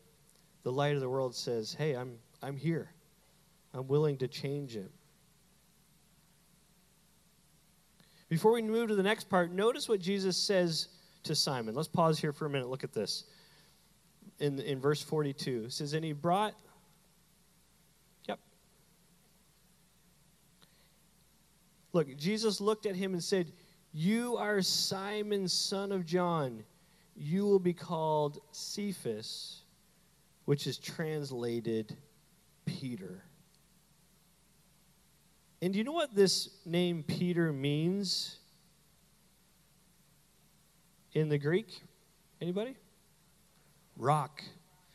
the 0.63 0.71
light 0.71 0.95
of 0.95 1.01
the 1.01 1.09
world 1.09 1.35
says, 1.35 1.73
"Hey, 1.73 1.95
I'm 1.95 2.17
I'm 2.41 2.57
here. 2.57 2.94
I'm 3.75 3.87
willing 3.87 4.17
to 4.17 4.27
change 4.27 4.77
it. 4.77 4.89
Before 8.29 8.53
we 8.53 8.61
move 8.61 8.87
to 8.87 8.95
the 8.95 9.03
next 9.03 9.29
part, 9.29 9.51
notice 9.51 9.89
what 9.89 9.99
Jesus 9.99 10.37
says 10.37 10.87
to 11.23 11.35
Simon. 11.35 11.75
Let's 11.75 11.89
pause 11.89 12.17
here 12.17 12.31
for 12.31 12.45
a 12.45 12.49
minute. 12.49 12.69
Look 12.69 12.85
at 12.85 12.93
this. 12.93 13.25
In, 14.39 14.59
in 14.59 14.79
verse 14.79 15.01
42, 15.01 15.65
it 15.65 15.73
says, 15.73 15.93
And 15.93 16.03
he 16.03 16.13
brought, 16.13 16.55
yep. 18.27 18.39
Look, 21.91 22.15
Jesus 22.17 22.61
looked 22.61 22.85
at 22.85 22.95
him 22.95 23.13
and 23.13 23.23
said, 23.23 23.51
You 23.93 24.37
are 24.37 24.61
Simon, 24.61 25.47
son 25.47 25.91
of 25.91 26.05
John. 26.05 26.63
You 27.15 27.45
will 27.45 27.59
be 27.59 27.73
called 27.73 28.39
Cephas, 28.51 29.61
which 30.45 30.65
is 30.65 30.77
translated 30.77 31.95
Peter. 32.65 33.23
And 35.65 35.73
do 35.73 35.79
you 35.79 35.83
know 35.83 35.93
what 35.93 36.13
this 36.13 36.49
name 36.63 37.01
Peter 37.01 37.51
means 37.51 38.37
in 41.13 41.27
the 41.27 41.39
Greek? 41.39 41.81
Anybody? 42.39 42.75
Rock. 43.97 44.43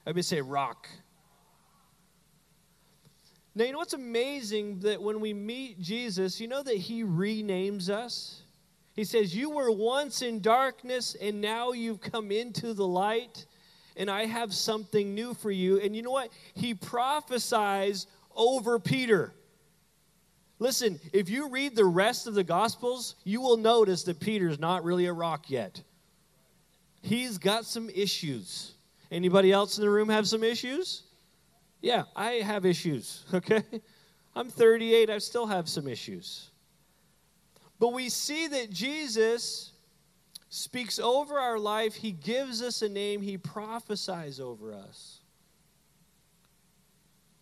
I 0.06 0.12
would 0.12 0.24
say 0.24 0.40
rock. 0.40 0.86
Now, 3.56 3.64
you 3.64 3.72
know 3.72 3.78
what's 3.78 3.94
amazing 3.94 4.78
that 4.82 5.02
when 5.02 5.18
we 5.18 5.34
meet 5.34 5.80
Jesus, 5.80 6.40
you 6.40 6.46
know 6.46 6.62
that 6.62 6.76
he 6.76 7.02
renames 7.02 7.88
us? 7.88 8.42
He 8.94 9.02
says, 9.02 9.34
You 9.34 9.50
were 9.50 9.72
once 9.72 10.22
in 10.22 10.40
darkness, 10.40 11.16
and 11.20 11.40
now 11.40 11.72
you've 11.72 12.00
come 12.00 12.30
into 12.30 12.74
the 12.74 12.86
light, 12.86 13.44
and 13.96 14.08
I 14.08 14.26
have 14.26 14.54
something 14.54 15.16
new 15.16 15.34
for 15.34 15.50
you. 15.50 15.80
And 15.80 15.96
you 15.96 16.02
know 16.02 16.12
what? 16.12 16.30
He 16.54 16.74
prophesies 16.74 18.06
over 18.36 18.78
Peter. 18.78 19.34
Listen, 20.60 21.00
if 21.14 21.30
you 21.30 21.48
read 21.48 21.74
the 21.74 21.86
rest 21.86 22.26
of 22.26 22.34
the 22.34 22.44
Gospels, 22.44 23.16
you 23.24 23.40
will 23.40 23.56
notice 23.56 24.04
that 24.04 24.20
Peter's 24.20 24.60
not 24.60 24.84
really 24.84 25.06
a 25.06 25.12
rock 25.12 25.48
yet. 25.48 25.82
He's 27.00 27.38
got 27.38 27.64
some 27.64 27.88
issues. 27.88 28.74
Anybody 29.10 29.52
else 29.52 29.78
in 29.78 29.82
the 29.82 29.90
room 29.90 30.10
have 30.10 30.28
some 30.28 30.44
issues? 30.44 31.04
Yeah, 31.80 32.04
I 32.14 32.32
have 32.32 32.66
issues, 32.66 33.24
okay? 33.34 33.64
I'm 34.36 34.50
38, 34.50 35.08
I 35.08 35.16
still 35.16 35.46
have 35.46 35.66
some 35.66 35.88
issues. 35.88 36.50
But 37.78 37.94
we 37.94 38.10
see 38.10 38.46
that 38.48 38.70
Jesus 38.70 39.72
speaks 40.50 40.98
over 40.98 41.38
our 41.38 41.58
life, 41.58 41.94
He 41.94 42.12
gives 42.12 42.60
us 42.60 42.82
a 42.82 42.88
name, 42.90 43.22
He 43.22 43.38
prophesies 43.38 44.38
over 44.38 44.74
us. 44.74 45.20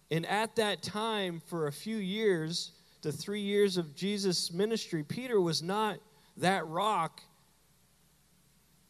And 0.09 0.25
at 0.25 0.55
that 0.55 0.83
time, 0.83 1.43
for 1.47 1.67
a 1.67 1.73
few 1.73 1.97
years, 1.97 2.73
the 3.03 3.13
three 3.13 3.41
years 3.41 3.77
of 3.77 3.95
Jesus' 3.95 4.53
ministry, 4.53 5.03
Peter 5.03 5.41
was 5.41 5.63
not 5.63 5.99
that 6.39 6.67
rock 6.67 7.21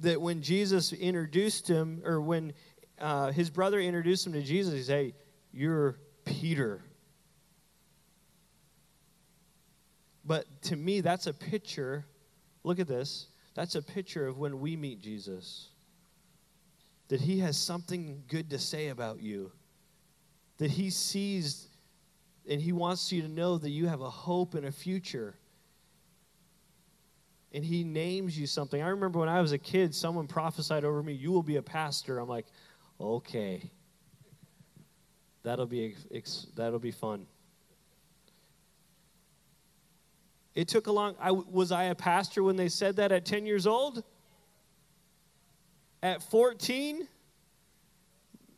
that 0.01 0.21
when 0.21 0.43
Jesus 0.43 0.93
introduced 0.93 1.69
him, 1.69 2.03
or 2.05 2.21
when 2.21 2.53
uh, 3.01 3.33
his 3.33 3.51
brother 3.51 3.81
introduced 3.81 4.27
him 4.27 4.33
to 4.33 4.43
Jesus, 4.43 4.75
he 4.75 4.83
said, 4.83 5.07
Hey, 5.07 5.15
you're 5.53 5.99
Peter. 6.25 6.83
But 10.25 10.47
to 10.63 10.77
me, 10.77 11.01
that's 11.01 11.27
a 11.27 11.33
picture. 11.33 12.05
Look 12.63 12.79
at 12.79 12.87
this. 12.87 13.29
That's 13.55 13.75
a 13.75 13.83
picture 13.83 14.27
of 14.27 14.39
when 14.39 14.61
we 14.61 14.77
meet 14.77 15.01
Jesus. 15.01 15.69
That 17.09 17.21
he 17.21 17.39
has 17.41 17.57
something 17.57 18.23
good 18.29 18.51
to 18.51 18.59
say 18.59 18.89
about 18.89 19.23
you. 19.23 19.51
That 20.59 20.71
he 20.71 20.91
sees 20.91 21.68
and 22.49 22.61
he 22.61 22.73
wants 22.73 23.13
you 23.13 23.23
to 23.23 23.29
know 23.29 23.59
that 23.59 23.71
you 23.71 23.87
have 23.87 24.01
a 24.01 24.11
hope 24.11 24.55
and 24.55 24.67
a 24.67 24.73
future. 24.73 25.35
And 27.53 27.65
he 27.65 27.85
names 27.85 28.39
you 28.39 28.47
something. 28.47 28.83
I 28.83 28.89
remember 28.89 29.19
when 29.19 29.29
I 29.29 29.41
was 29.41 29.53
a 29.53 29.59
kid, 29.59 29.95
someone 29.95 30.27
prophesied 30.27 30.85
over 30.85 31.03
me, 31.03 31.13
You 31.13 31.31
will 31.31 31.43
be 31.43 31.57
a 31.57 31.63
pastor. 31.63 32.19
I'm 32.19 32.29
like, 32.29 32.47
Okay. 33.01 33.71
That'll 35.45 35.67
be, 35.67 35.95
that'll 36.57 36.79
be 36.79 36.91
fun. 36.91 37.27
It 40.55 40.67
took 40.67 40.89
a 40.89 40.93
long 40.93 41.15
I 41.21 41.31
was 41.31 41.71
I 41.71 41.85
a 41.85 41.95
pastor 41.95 42.43
when 42.43 42.57
they 42.57 42.69
said 42.69 42.97
that 42.97 43.13
at 43.13 43.25
10 43.25 43.47
years 43.47 43.67
old? 43.67 44.03
At 46.03 46.23
14? 46.23 47.07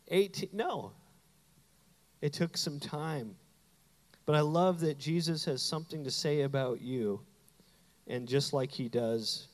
18? 0.07 0.49
No. 0.51 0.91
It 2.21 2.33
took 2.33 2.57
some 2.57 2.79
time. 2.79 3.35
But 4.31 4.37
I 4.37 4.41
love 4.43 4.79
that 4.79 4.97
Jesus 4.97 5.43
has 5.43 5.61
something 5.61 6.05
to 6.05 6.09
say 6.09 6.43
about 6.43 6.79
you, 6.79 7.19
and 8.07 8.29
just 8.29 8.53
like 8.53 8.71
he 8.71 8.87
does 8.87 9.49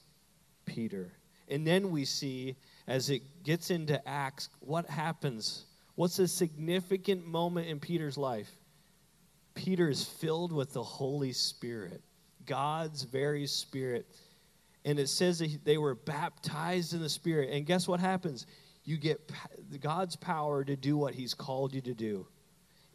Peter. 0.68 1.12
And 1.48 1.66
then 1.66 1.90
we 1.90 2.06
see, 2.06 2.58
as 2.86 3.10
it 3.10 3.24
gets 3.42 3.72
into 3.72 4.08
Acts, 4.08 4.50
what 4.60 4.88
happens. 4.88 5.66
What's 5.96 6.20
a 6.20 6.28
significant 6.28 7.26
moment 7.26 7.70
in 7.70 7.80
Peter's 7.80 8.20
life? 8.20 8.52
Peter 9.56 9.90
is 9.90 10.04
filled 10.04 10.52
with 10.52 10.74
the 10.74 10.84
Holy 10.84 11.32
Spirit, 11.32 12.04
God's 12.46 13.02
very 13.02 13.48
Spirit. 13.48 14.06
And 14.86 15.00
it 15.00 15.10
says 15.10 15.40
that 15.40 15.66
they 15.66 15.80
were 15.80 15.96
baptized 15.96 16.94
in 16.94 17.02
the 17.02 17.10
Spirit. 17.10 17.50
And 17.50 17.66
guess 17.66 17.88
what 17.88 18.00
happens? 18.00 18.46
You 18.84 18.98
get 18.98 19.32
God's 19.82 20.16
power 20.16 20.64
to 20.64 20.76
do 20.76 20.98
what 20.98 21.16
He's 21.16 21.34
called 21.34 21.74
you 21.74 21.82
to 21.82 21.96
do 21.96 22.28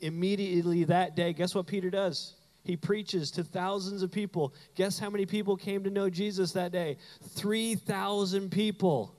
immediately 0.02 0.84
that 0.84 1.16
day, 1.16 1.32
guess 1.32 1.54
what 1.54 1.66
Peter 1.66 1.88
does? 1.88 2.34
He 2.64 2.76
preaches 2.76 3.30
to 3.32 3.44
thousands 3.44 4.02
of 4.02 4.12
people. 4.12 4.54
Guess 4.74 4.98
how 4.98 5.10
many 5.10 5.26
people 5.26 5.56
came 5.56 5.82
to 5.84 5.90
know 5.90 6.10
Jesus 6.10 6.52
that 6.52 6.70
day? 6.70 6.98
3,000 7.36 8.50
people. 8.50 9.14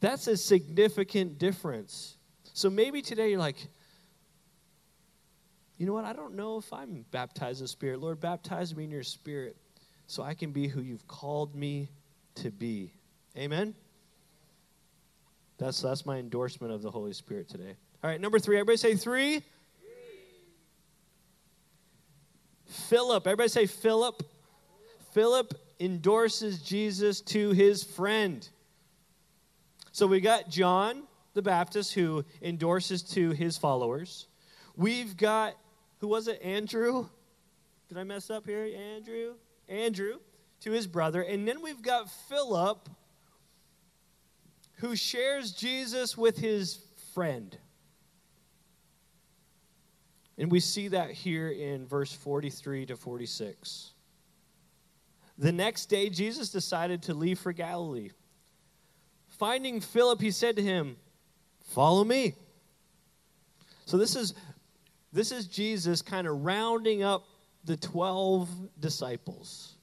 That's 0.00 0.26
a 0.26 0.36
significant 0.36 1.38
difference. 1.38 2.16
So 2.52 2.68
maybe 2.68 3.00
today 3.00 3.30
you're 3.30 3.38
like, 3.38 3.56
you 5.78 5.86
know 5.86 5.94
what? 5.94 6.04
I 6.04 6.12
don't 6.12 6.34
know 6.34 6.58
if 6.58 6.70
I'm 6.72 7.06
baptized 7.10 7.62
in 7.62 7.66
Spirit. 7.66 8.00
Lord, 8.00 8.20
baptize 8.20 8.74
me 8.76 8.84
in 8.84 8.90
your 8.90 9.02
Spirit 9.02 9.56
so 10.06 10.22
I 10.22 10.34
can 10.34 10.52
be 10.52 10.68
who 10.68 10.82
you've 10.82 11.06
called 11.06 11.54
me 11.54 11.88
to 12.36 12.50
be. 12.50 12.92
Amen? 13.36 13.74
That's, 15.56 15.80
that's 15.80 16.04
my 16.04 16.18
endorsement 16.18 16.72
of 16.72 16.82
the 16.82 16.90
Holy 16.90 17.14
Spirit 17.14 17.48
today. 17.48 17.76
All 18.02 18.08
right, 18.08 18.20
number 18.20 18.38
three. 18.38 18.56
Everybody 18.56 18.78
say 18.78 18.94
three. 18.94 19.42
Philip. 22.64 23.26
Everybody 23.26 23.48
say 23.48 23.66
Philip. 23.66 24.22
Philip 25.12 25.54
endorses 25.78 26.62
Jesus 26.62 27.20
to 27.20 27.50
his 27.50 27.84
friend. 27.84 28.48
So 29.92 30.06
we 30.06 30.20
got 30.20 30.48
John 30.48 31.02
the 31.34 31.42
Baptist 31.42 31.92
who 31.92 32.24
endorses 32.40 33.02
to 33.02 33.30
his 33.30 33.58
followers. 33.58 34.28
We've 34.76 35.16
got, 35.16 35.54
who 35.98 36.08
was 36.08 36.26
it? 36.26 36.40
Andrew? 36.42 37.06
Did 37.88 37.98
I 37.98 38.04
mess 38.04 38.30
up 38.30 38.46
here? 38.46 38.64
Andrew? 38.94 39.34
Andrew 39.68 40.14
to 40.60 40.70
his 40.70 40.86
brother. 40.86 41.22
And 41.22 41.46
then 41.46 41.60
we've 41.60 41.82
got 41.82 42.10
Philip 42.10 42.88
who 44.76 44.96
shares 44.96 45.52
Jesus 45.52 46.16
with 46.16 46.38
his 46.38 46.78
friend. 47.14 47.56
And 50.40 50.50
we 50.50 50.58
see 50.58 50.88
that 50.88 51.10
here 51.10 51.50
in 51.50 51.86
verse 51.86 52.14
43 52.14 52.86
to 52.86 52.96
46. 52.96 53.90
The 55.36 55.52
next 55.52 55.86
day, 55.86 56.08
Jesus 56.08 56.48
decided 56.48 57.02
to 57.02 57.14
leave 57.14 57.38
for 57.38 57.52
Galilee. 57.52 58.08
Finding 59.28 59.82
Philip, 59.82 60.18
he 60.18 60.30
said 60.30 60.56
to 60.56 60.62
him, 60.62 60.96
Follow 61.74 62.04
me. 62.04 62.34
So 63.84 63.98
this 63.98 64.16
is 64.16 64.32
this 65.12 65.30
is 65.30 65.46
Jesus 65.46 66.00
kind 66.00 66.26
of 66.26 66.42
rounding 66.42 67.02
up 67.02 67.26
the 67.64 67.76
12 67.76 68.48
disciples. 68.80 69.74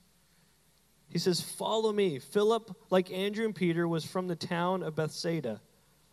He 1.07 1.19
says, 1.19 1.39
Follow 1.39 1.93
me. 1.93 2.17
Philip, 2.17 2.75
like 2.89 3.11
Andrew 3.11 3.45
and 3.45 3.53
Peter, 3.53 3.87
was 3.87 4.03
from 4.03 4.27
the 4.27 4.35
town 4.35 4.81
of 4.81 4.95
Bethsaida. 4.95 5.61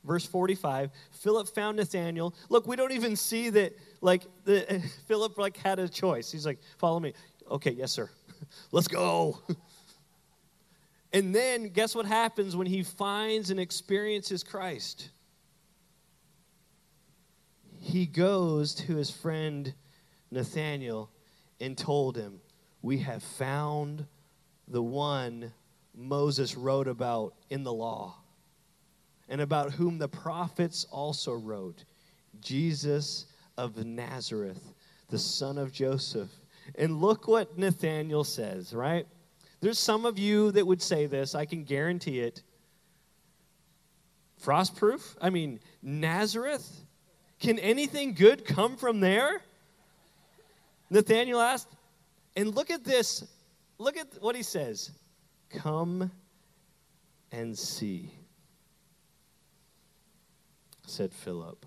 Verse 0.04 0.26
45 0.26 0.90
Philip 1.10 1.48
found 1.48 1.78
Nathanael. 1.78 2.34
Look, 2.48 2.66
we 2.66 2.76
don't 2.76 2.92
even 2.92 3.16
see 3.16 3.50
that 3.50 3.76
like 4.00 4.22
the, 4.44 4.82
Philip 5.06 5.38
like 5.38 5.56
had 5.56 5.78
a 5.78 5.88
choice. 5.88 6.30
He's 6.30 6.46
like, 6.46 6.58
"Follow 6.78 7.00
me." 7.00 7.14
Okay, 7.50 7.72
yes, 7.72 7.92
sir. 7.92 8.10
Let's 8.72 8.88
go. 8.88 9.38
and 11.12 11.34
then 11.34 11.70
guess 11.70 11.94
what 11.94 12.06
happens 12.06 12.54
when 12.54 12.66
he 12.66 12.82
finds 12.82 13.50
and 13.50 13.58
experiences 13.58 14.42
Christ? 14.42 15.10
He 17.80 18.06
goes 18.06 18.74
to 18.74 18.96
his 18.96 19.10
friend 19.10 19.74
Nathanael 20.30 21.10
and 21.60 21.78
told 21.78 22.16
him, 22.16 22.40
"We 22.82 22.98
have 22.98 23.22
found 23.22 24.06
the 24.68 24.82
one 24.82 25.52
Moses 25.94 26.56
wrote 26.56 26.88
about 26.88 27.34
in 27.48 27.62
the 27.64 27.72
law." 27.72 28.23
And 29.28 29.40
about 29.40 29.72
whom 29.72 29.98
the 29.98 30.08
prophets 30.08 30.86
also 30.90 31.32
wrote 31.32 31.84
Jesus 32.40 33.26
of 33.56 33.84
Nazareth, 33.84 34.72
the 35.08 35.18
son 35.18 35.58
of 35.58 35.72
Joseph. 35.72 36.30
And 36.76 37.00
look 37.00 37.26
what 37.28 37.58
Nathanael 37.58 38.24
says, 38.24 38.74
right? 38.74 39.06
There's 39.60 39.78
some 39.78 40.04
of 40.04 40.18
you 40.18 40.50
that 40.52 40.66
would 40.66 40.82
say 40.82 41.06
this, 41.06 41.34
I 41.34 41.46
can 41.46 41.64
guarantee 41.64 42.20
it. 42.20 42.42
Frostproof? 44.42 45.16
I 45.20 45.30
mean, 45.30 45.60
Nazareth? 45.82 46.84
Can 47.40 47.58
anything 47.58 48.14
good 48.14 48.44
come 48.44 48.76
from 48.76 49.00
there? 49.00 49.40
Nathanael 50.90 51.40
asked. 51.40 51.68
And 52.36 52.54
look 52.54 52.70
at 52.70 52.84
this. 52.84 53.26
Look 53.78 53.96
at 53.96 54.06
what 54.20 54.36
he 54.36 54.42
says. 54.42 54.90
Come 55.50 56.10
and 57.32 57.56
see, 57.56 58.10
said 60.86 61.12
Philip. 61.12 61.64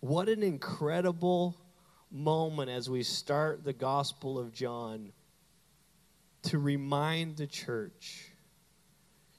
What 0.00 0.28
an 0.28 0.42
incredible 0.42 1.56
moment 2.10 2.70
as 2.70 2.88
we 2.88 3.02
start 3.02 3.64
the 3.64 3.72
Gospel 3.72 4.38
of 4.38 4.52
John 4.52 5.12
to 6.44 6.58
remind 6.58 7.36
the 7.36 7.46
church. 7.46 8.28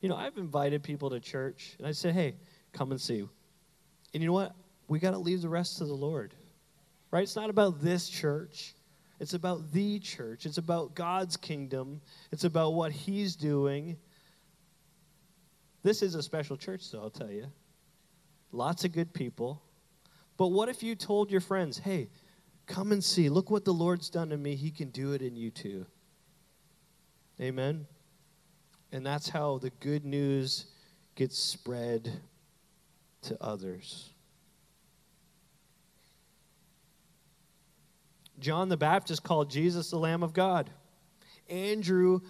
You 0.01 0.09
know, 0.09 0.15
I've 0.15 0.37
invited 0.37 0.83
people 0.83 1.09
to 1.11 1.19
church 1.19 1.75
and 1.77 1.87
I 1.87 1.91
said, 1.91 2.13
hey, 2.13 2.35
come 2.73 2.91
and 2.91 2.99
see. 2.99 3.19
And 3.19 4.23
you 4.23 4.27
know 4.27 4.33
what? 4.33 4.55
We 4.87 4.99
got 4.99 5.11
to 5.11 5.17
leave 5.17 5.41
the 5.41 5.49
rest 5.49 5.77
to 5.77 5.85
the 5.85 5.93
Lord. 5.93 6.33
Right? 7.11 7.23
It's 7.23 7.35
not 7.35 7.49
about 7.49 7.81
this 7.81 8.09
church. 8.09 8.75
It's 9.19 9.33
about 9.33 9.71
the 9.71 9.99
church. 9.99 10.45
It's 10.45 10.57
about 10.57 10.95
God's 10.95 11.37
kingdom. 11.37 12.01
It's 12.31 12.43
about 12.43 12.73
what 12.73 12.91
He's 12.91 13.35
doing. 13.35 13.97
This 15.83 16.01
is 16.01 16.15
a 16.15 16.23
special 16.23 16.57
church, 16.57 16.91
though, 16.91 17.01
I'll 17.01 17.09
tell 17.09 17.31
you. 17.31 17.47
Lots 18.51 18.83
of 18.85 18.91
good 18.91 19.13
people. 19.13 19.61
But 20.37 20.47
what 20.47 20.69
if 20.69 20.83
you 20.83 20.95
told 20.95 21.31
your 21.31 21.41
friends, 21.41 21.79
hey, 21.79 22.09
come 22.65 22.91
and 22.91 23.03
see, 23.03 23.29
look 23.29 23.49
what 23.49 23.65
the 23.65 23.73
Lord's 23.73 24.09
done 24.09 24.29
to 24.29 24.37
me. 24.37 24.55
He 24.55 24.71
can 24.71 24.89
do 24.89 25.13
it 25.13 25.21
in 25.21 25.35
you 25.35 25.49
too. 25.49 25.85
Amen. 27.41 27.85
And 28.91 29.05
that's 29.05 29.29
how 29.29 29.57
the 29.57 29.69
good 29.79 30.05
news 30.05 30.65
gets 31.15 31.37
spread 31.37 32.11
to 33.23 33.43
others. 33.43 34.11
John 38.39 38.69
the 38.69 38.77
Baptist 38.77 39.23
called 39.23 39.49
Jesus 39.49 39.89
the 39.89 39.97
Lamb 39.97 40.21
of 40.23 40.33
God. 40.33 40.69
Andrew 41.49 42.21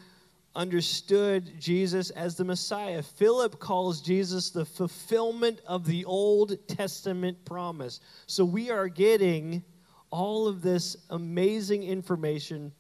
understood 0.57 1.57
Jesus 1.59 2.09
as 2.09 2.35
the 2.35 2.43
Messiah. 2.43 3.01
Philip 3.01 3.59
calls 3.59 4.01
Jesus 4.01 4.49
the 4.49 4.65
fulfillment 4.65 5.61
of 5.65 5.85
the 5.85 6.03
Old 6.03 6.67
Testament 6.67 7.45
promise. 7.45 8.01
So 8.25 8.43
we 8.43 8.69
are 8.69 8.89
getting 8.89 9.63
all 10.09 10.47
of 10.47 10.61
this 10.61 10.97
amazing 11.09 11.83
information 11.83 12.73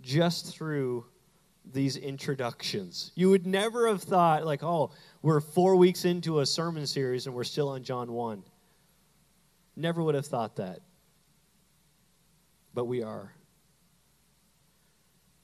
just 0.00 0.54
through 0.54 1.04
these 1.72 1.96
introductions. 1.96 3.12
You 3.14 3.30
would 3.30 3.46
never 3.46 3.88
have 3.88 4.02
thought, 4.02 4.44
like, 4.44 4.64
oh, 4.64 4.90
we're 5.22 5.40
four 5.40 5.76
weeks 5.76 6.04
into 6.04 6.40
a 6.40 6.46
sermon 6.46 6.86
series 6.86 7.26
and 7.26 7.34
we're 7.34 7.44
still 7.44 7.68
on 7.68 7.84
John 7.84 8.10
1. 8.10 8.42
Never 9.76 10.02
would 10.02 10.14
have 10.14 10.26
thought 10.26 10.56
that 10.56 10.80
but 12.78 12.84
we 12.84 13.02
are. 13.02 13.34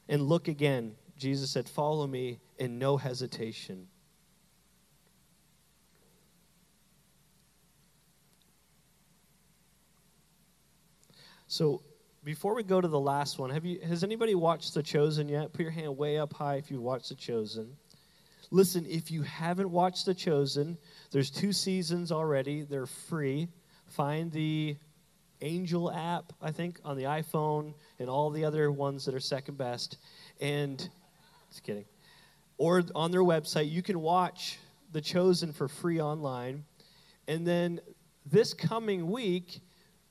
And 0.09 0.23
look 0.23 0.47
again. 0.47 0.94
Jesus 1.25 1.51
said, 1.51 1.67
Follow 1.67 2.07
me 2.07 2.39
in 2.59 2.79
no 2.79 2.99
hesitation. 2.99 3.87
So, 11.47 11.83
before 12.25 12.55
we 12.55 12.63
go 12.63 12.79
to 12.79 12.89
the 12.89 13.01
last 13.01 13.39
one, 13.39 13.49
have 13.49 13.65
you, 13.65 13.81
has 13.81 14.05
anybody 14.05 14.35
watched 14.35 14.75
The 14.75 14.83
Chosen 14.83 15.31
yet? 15.31 15.55
Put 15.55 15.63
your 15.63 15.71
hand 15.71 15.97
way 15.97 16.19
up 16.19 16.35
high 16.35 16.57
if 16.57 16.71
you've 16.71 16.83
watched 16.83 17.09
The 17.09 17.15
Chosen. 17.15 17.75
Listen, 18.51 18.85
if 18.85 19.11
you 19.11 19.23
haven't 19.23 19.71
watched 19.71 20.05
The 20.05 20.15
Chosen, 20.15 20.77
there's 21.11 21.31
two 21.31 21.55
seasons 21.55 22.13
already. 22.13 22.65
They're 22.65 22.85
free. 22.85 23.49
Find 23.87 24.31
the 24.31 24.77
Angel 25.41 25.91
app, 25.91 26.35
I 26.43 26.51
think, 26.51 26.81
on 26.85 26.99
the 26.99 27.05
iPhone 27.05 27.73
and 27.99 28.11
all 28.11 28.29
the 28.29 28.45
other 28.45 28.71
ones 28.71 29.07
that 29.07 29.15
are 29.15 29.21
second 29.21 29.57
best. 29.57 29.97
And 30.43 30.87
just 31.55 31.62
kidding. 31.62 31.85
Or 32.59 32.83
on 32.97 33.12
their 33.12 33.23
website, 33.23 33.71
you 33.71 33.81
can 33.81 34.01
watch 34.01 34.59
The 34.90 35.01
Chosen 35.01 35.53
for 35.53 35.69
free 35.69 36.01
online. 36.01 36.64
And 37.29 37.47
then 37.47 37.79
this 38.27 38.53
coming 38.53 39.09
week, 39.09 39.61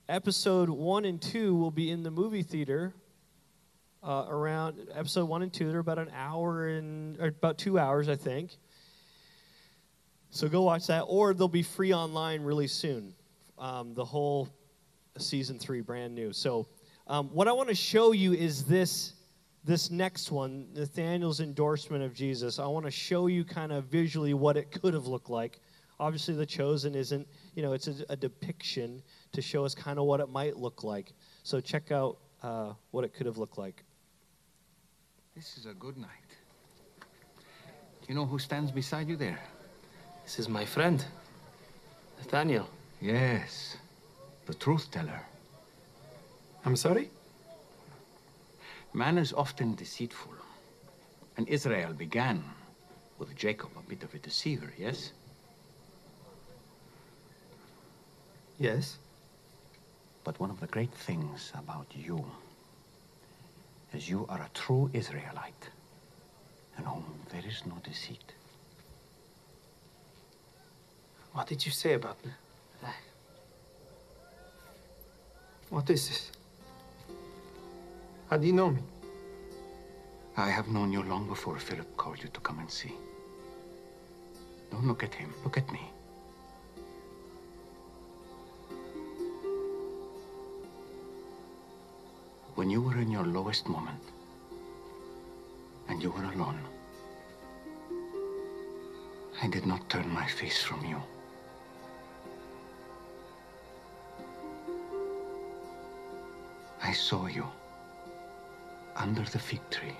episode 0.08 0.70
one 0.70 1.04
and 1.04 1.22
two 1.22 1.54
will 1.54 1.70
be 1.70 1.92
in 1.92 2.02
the 2.02 2.12
movie 2.12 2.44
theater. 2.44 2.94
Uh, 4.02 4.26
around 4.30 4.88
episode 4.96 5.26
one 5.26 5.42
and 5.42 5.52
two, 5.52 5.70
they're 5.70 5.80
about 5.80 6.00
an 6.00 6.12
hour 6.16 6.70
and 6.70 7.20
or 7.20 7.28
about 7.28 7.58
two 7.58 7.78
hours, 7.78 8.08
I 8.08 8.16
think. 8.16 8.52
So 10.30 10.48
go 10.48 10.62
watch 10.62 10.88
that, 10.88 11.02
or 11.02 11.34
they'll 11.34 11.50
be 11.50 11.62
free 11.62 11.94
online 11.94 12.42
really 12.42 12.68
soon. 12.68 13.14
Um, 13.60 13.94
the 13.96 14.06
whole 14.06 14.48
season 15.18 15.60
three, 15.60 15.82
brand 15.82 16.16
new. 16.16 16.32
So, 16.32 16.68
um, 17.06 17.28
what 17.34 17.50
I 17.50 17.52
want 17.52 17.68
to 17.68 17.76
show 17.76 18.14
you 18.14 18.32
is 18.32 18.64
this 18.64 19.14
this 19.64 19.90
next 19.92 20.32
one, 20.32 20.68
Nathanael's 20.74 21.40
endorsement 21.40 22.04
of 22.04 22.14
Jesus. 22.14 22.60
I 22.60 22.66
want 22.68 22.86
to 22.86 22.92
show 22.92 23.28
you 23.28 23.44
kind 23.44 23.72
of 23.72 23.86
visually 23.86 24.34
what 24.34 24.58
it 24.58 24.72
could 24.72 24.94
have 24.94 25.08
looked 25.08 25.30
like. 25.30 25.60
Obviously, 26.00 26.34
the 26.34 26.46
chosen 26.46 26.96
isn't, 26.96 27.28
you 27.56 27.62
know, 27.62 27.74
it's 27.74 27.88
a, 27.88 27.96
a 28.10 28.16
depiction 28.16 29.02
to 29.32 29.42
show 29.42 29.64
us 29.64 29.74
kind 29.74 30.00
of 30.00 30.06
what 30.06 30.20
it 30.20 30.30
might 30.30 30.58
look 30.58 30.84
like. 30.84 31.14
So, 31.44 31.60
check 31.60 31.92
out 31.92 32.18
uh, 32.42 32.74
what 32.92 33.04
it 33.04 33.14
could 33.14 33.26
have 33.26 33.38
looked 33.38 33.58
like. 33.58 33.84
This 35.36 35.58
is 35.58 35.66
a 35.66 35.74
good 35.74 35.98
night. 35.98 36.10
Do 37.00 38.08
you 38.10 38.16
know 38.16 38.26
who 38.26 38.40
stands 38.40 38.72
beside 38.72 39.08
you 39.08 39.16
there? 39.16 39.40
This 40.24 40.40
is 40.40 40.50
my 40.50 40.66
friend, 40.66 41.04
Nathaniel. 42.20 42.68
Yes 43.02 43.78
the 44.46 44.54
truth 44.54 44.92
teller. 44.92 45.22
I'm 46.66 46.76
sorry? 46.76 47.10
Man 48.94 49.18
is 49.18 49.34
often 49.34 49.76
deceitful. 49.76 50.34
And 51.38 51.48
Israel 51.48 51.94
began 51.94 52.44
with 53.18 53.36
Jacob, 53.36 53.72
a 53.78 53.90
bit 53.90 54.04
of 54.04 54.14
a 54.14 54.20
deceiver, 54.20 54.72
yes? 54.78 55.12
Yes. 58.60 58.98
But 60.24 60.40
one 60.40 60.52
of 60.52 60.60
the 60.60 60.68
great 60.68 60.94
things 60.94 61.52
about 61.56 61.88
you 61.96 62.24
is 63.94 64.08
you 64.08 64.26
are 64.30 64.42
a 64.42 64.50
true 64.54 64.90
Israelite 64.94 65.70
in 66.78 66.86
whom 66.86 67.04
there 67.32 67.44
is 67.48 67.64
no 67.66 67.76
deceit. 67.84 68.34
What 71.34 71.48
did 71.48 71.66
you 71.66 71.72
say 71.72 71.94
about 71.94 72.24
me? 72.24 72.32
What 75.70 75.90
is 75.90 76.08
this? 76.08 76.32
How 78.34 78.40
do 78.40 78.48
you 78.48 78.54
know 78.54 78.72
me? 78.72 78.82
I 80.36 80.50
have 80.50 80.68
known 80.68 80.92
you 80.92 81.04
long 81.04 81.28
before 81.28 81.60
Philip 81.60 81.96
called 81.98 82.18
you 82.24 82.30
to 82.30 82.40
come 82.40 82.58
and 82.58 82.68
see. 82.68 82.96
Don't 84.72 84.88
look 84.88 85.04
at 85.04 85.14
him. 85.14 85.32
Look 85.44 85.56
at 85.56 85.72
me. 85.72 85.82
When 92.56 92.72
you 92.72 92.82
were 92.82 92.98
in 92.98 93.12
your 93.12 93.24
lowest 93.24 93.70
moment, 93.70 94.02
and 95.88 96.02
you 96.02 96.10
were 96.10 96.24
alone, 96.24 96.60
I 99.44 99.48
did 99.48 99.68
not 99.68 99.88
turn 99.90 100.12
my 100.12 100.26
face 100.26 100.58
from 100.64 100.84
you. 100.84 101.00
I 106.82 106.94
saw 106.94 107.28
you 107.28 107.46
under 108.96 109.24
the 109.24 109.40
fig 109.40 109.62
tree. 109.70 109.96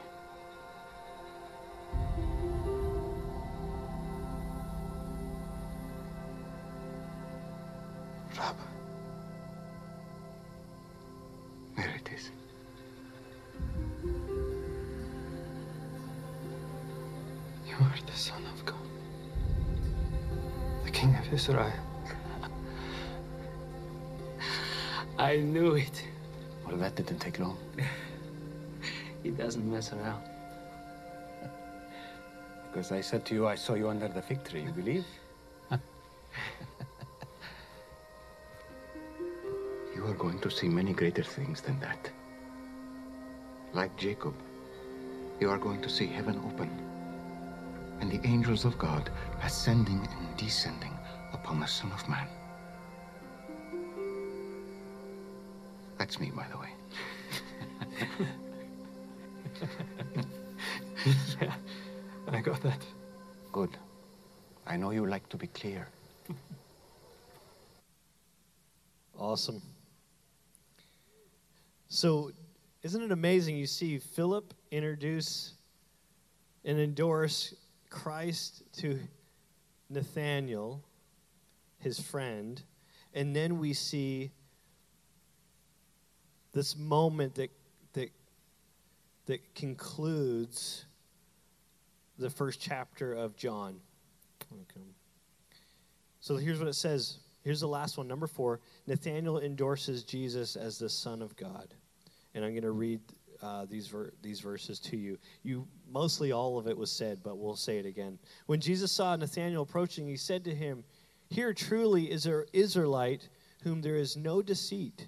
Doesn't. 29.90 30.34
Because 32.72 32.92
I 32.92 33.02
said 33.02 33.26
to 33.26 33.36
you, 33.36 33.48
I 33.48 33.56
saw 33.56 33.74
you 33.76 33.90
under 33.90 34.08
the 34.08 34.22
fig 34.22 34.44
tree. 34.44 34.64
You 34.64 34.72
believe? 34.72 35.06
you 39.96 40.06
are 40.06 40.14
going 40.14 40.40
to 40.40 40.50
see 40.50 40.68
many 40.68 40.94
greater 40.94 41.24
things 41.24 41.62
than 41.62 41.80
that. 41.82 42.10
Like 43.74 43.96
Jacob, 43.98 44.34
you 45.40 45.50
are 45.50 45.58
going 45.58 45.82
to 45.82 45.90
see 45.90 46.08
heaven 46.08 46.42
open 46.46 46.70
and 48.00 48.12
the 48.12 48.26
angels 48.28 48.66
of 48.66 48.78
God 48.78 49.10
ascending 49.44 50.08
and 50.18 50.38
descending 50.38 50.98
upon 51.32 51.60
the 51.60 51.68
Son 51.68 51.92
of 51.92 52.08
Man. 52.10 52.28
That's 55.98 56.20
me, 56.20 56.32
by 56.36 56.46
the 56.52 56.58
way. 56.58 56.70
yeah, 61.42 61.54
I 62.28 62.42
got 62.42 62.62
that. 62.64 62.86
Good. 63.52 63.78
I 64.66 64.78
know 64.78 64.92
you 64.92 65.06
like 65.06 65.28
to 65.30 65.38
be 65.38 65.48
clear. 65.48 65.88
Awesome. 69.18 69.62
So, 71.88 72.32
isn't 72.82 73.02
it 73.02 73.12
amazing? 73.12 73.58
You 73.58 73.68
see 73.68 74.00
Philip 74.00 74.54
introduce 74.72 75.54
and 76.66 76.80
endorse 76.80 77.54
Christ 77.90 78.64
to 78.80 79.00
Nathanael, 79.90 80.82
his 81.80 82.00
friend, 82.00 82.62
and 83.14 83.36
then 83.36 83.60
we 83.60 83.74
see 83.74 84.32
this 86.54 86.76
moment 86.76 87.36
that 87.36 87.52
that 87.52 87.52
that 89.26 89.56
concludes 89.56 90.86
the 92.18 92.30
first 92.30 92.60
chapter 92.60 93.14
of 93.14 93.36
John. 93.36 93.80
So 96.20 96.38
here's 96.38 96.60
what 96.60 96.68
it 96.68 96.76
says. 96.76 97.18
Here's 97.44 97.60
the 97.60 97.68
last 97.68 97.98
one, 97.98 98.08
number 98.08 98.28
four. 98.28 98.62
Nathanael 98.88 99.40
endorses 99.40 100.04
Jesus 100.04 100.56
as 100.56 100.80
the 100.80 100.90
Son 100.90 101.22
of 101.22 101.36
God, 101.36 101.74
and 102.34 102.46
I'm 102.46 102.52
going 102.52 102.64
to 102.64 102.72
read 102.72 103.02
uh, 103.42 103.66
these 103.70 103.88
ver- 103.88 104.14
these 104.22 104.40
verses 104.40 104.80
to 104.80 104.96
you. 104.96 105.18
You 105.44 105.68
mostly 105.92 106.32
all 106.32 106.58
of 106.58 106.68
it 106.68 106.78
was 106.78 106.92
said, 106.92 107.20
but 107.24 107.38
we'll 107.38 107.58
say 107.58 107.78
it 107.78 107.86
again. 107.86 108.18
When 108.46 108.62
Jesus 108.62 108.92
saw 108.92 109.16
Nathanael 109.16 109.64
approaching, 109.64 110.08
he 110.08 110.16
said 110.16 110.46
to 110.46 110.56
him, 110.56 110.86
"Here 111.30 111.54
truly 111.54 112.10
is 112.10 112.26
an 112.26 112.46
Israelite 112.54 113.28
whom 113.64 113.82
there 113.82 113.98
is 113.98 114.16
no 114.16 114.42
deceit." 114.42 115.08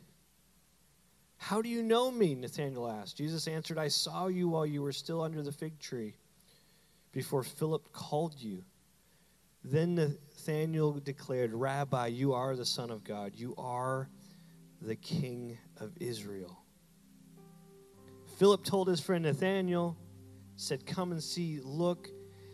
How 1.37 1.61
do 1.61 1.69
you 1.69 1.83
know 1.83 2.11
me? 2.11 2.35
Nathanael 2.35 2.87
asked. 2.87 3.17
Jesus 3.17 3.47
answered, 3.47 3.77
I 3.77 3.87
saw 3.87 4.27
you 4.27 4.47
while 4.49 4.65
you 4.65 4.81
were 4.81 4.91
still 4.91 5.21
under 5.21 5.41
the 5.41 5.51
fig 5.51 5.79
tree, 5.79 6.15
before 7.11 7.43
Philip 7.43 7.91
called 7.91 8.35
you. 8.37 8.63
Then 9.63 9.95
Nathanael 9.95 10.93
declared, 10.93 11.53
Rabbi, 11.53 12.07
you 12.07 12.33
are 12.33 12.55
the 12.55 12.65
Son 12.65 12.91
of 12.91 13.03
God. 13.03 13.33
You 13.35 13.55
are 13.57 14.09
the 14.81 14.95
King 14.95 15.57
of 15.77 15.91
Israel. 15.99 16.59
Philip 18.37 18.63
told 18.63 18.87
his 18.87 18.99
friend 18.99 19.23
Nathanael, 19.23 19.97
said, 20.55 20.85
Come 20.85 21.11
and 21.11 21.23
see. 21.23 21.59
Look, 21.63 22.09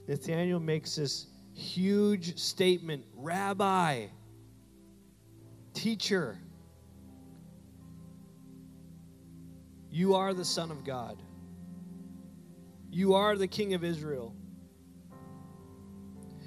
Nathanael 0.07 0.59
makes 0.59 0.95
this 0.95 1.27
huge 1.53 2.37
statement 2.37 3.05
Rabbi, 3.15 4.07
teacher, 5.73 6.37
you 9.91 10.15
are 10.15 10.33
the 10.33 10.45
Son 10.45 10.71
of 10.71 10.85
God. 10.85 11.21
You 12.89 13.13
are 13.13 13.35
the 13.35 13.47
King 13.47 13.73
of 13.73 13.83
Israel. 13.83 14.33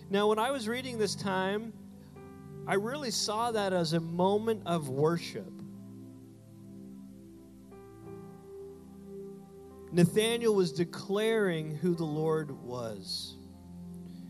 Now, 0.08 0.28
when 0.28 0.38
I 0.38 0.50
was 0.50 0.66
reading 0.66 0.98
this 0.98 1.14
time, 1.14 1.72
I 2.66 2.74
really 2.74 3.10
saw 3.10 3.52
that 3.52 3.72
as 3.72 3.92
a 3.92 4.00
moment 4.00 4.62
of 4.64 4.88
worship. 4.88 5.50
Nathanael 9.92 10.54
was 10.54 10.72
declaring 10.72 11.76
who 11.76 11.94
the 11.94 12.04
Lord 12.04 12.50
was. 12.62 13.36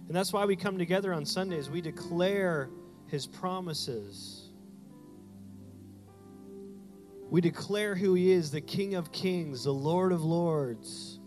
And 0.08 0.14
that's 0.14 0.32
why 0.32 0.44
we 0.44 0.56
come 0.56 0.76
together 0.76 1.14
on 1.14 1.24
Sundays. 1.24 1.70
We 1.70 1.80
declare 1.80 2.68
his 3.06 3.26
promises. 3.26 4.33
We 7.34 7.40
declare 7.40 7.96
who 7.96 8.14
he 8.14 8.30
is 8.30 8.52
the 8.52 8.60
King 8.60 8.94
of 8.94 9.10
Kings, 9.10 9.64
the 9.64 9.72
Lord 9.72 10.12
of 10.12 10.22
Lords, 10.22 11.18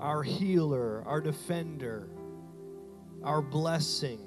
our 0.00 0.22
healer, 0.22 1.02
our 1.04 1.20
defender, 1.20 2.08
our 3.22 3.42
blessing, 3.42 4.20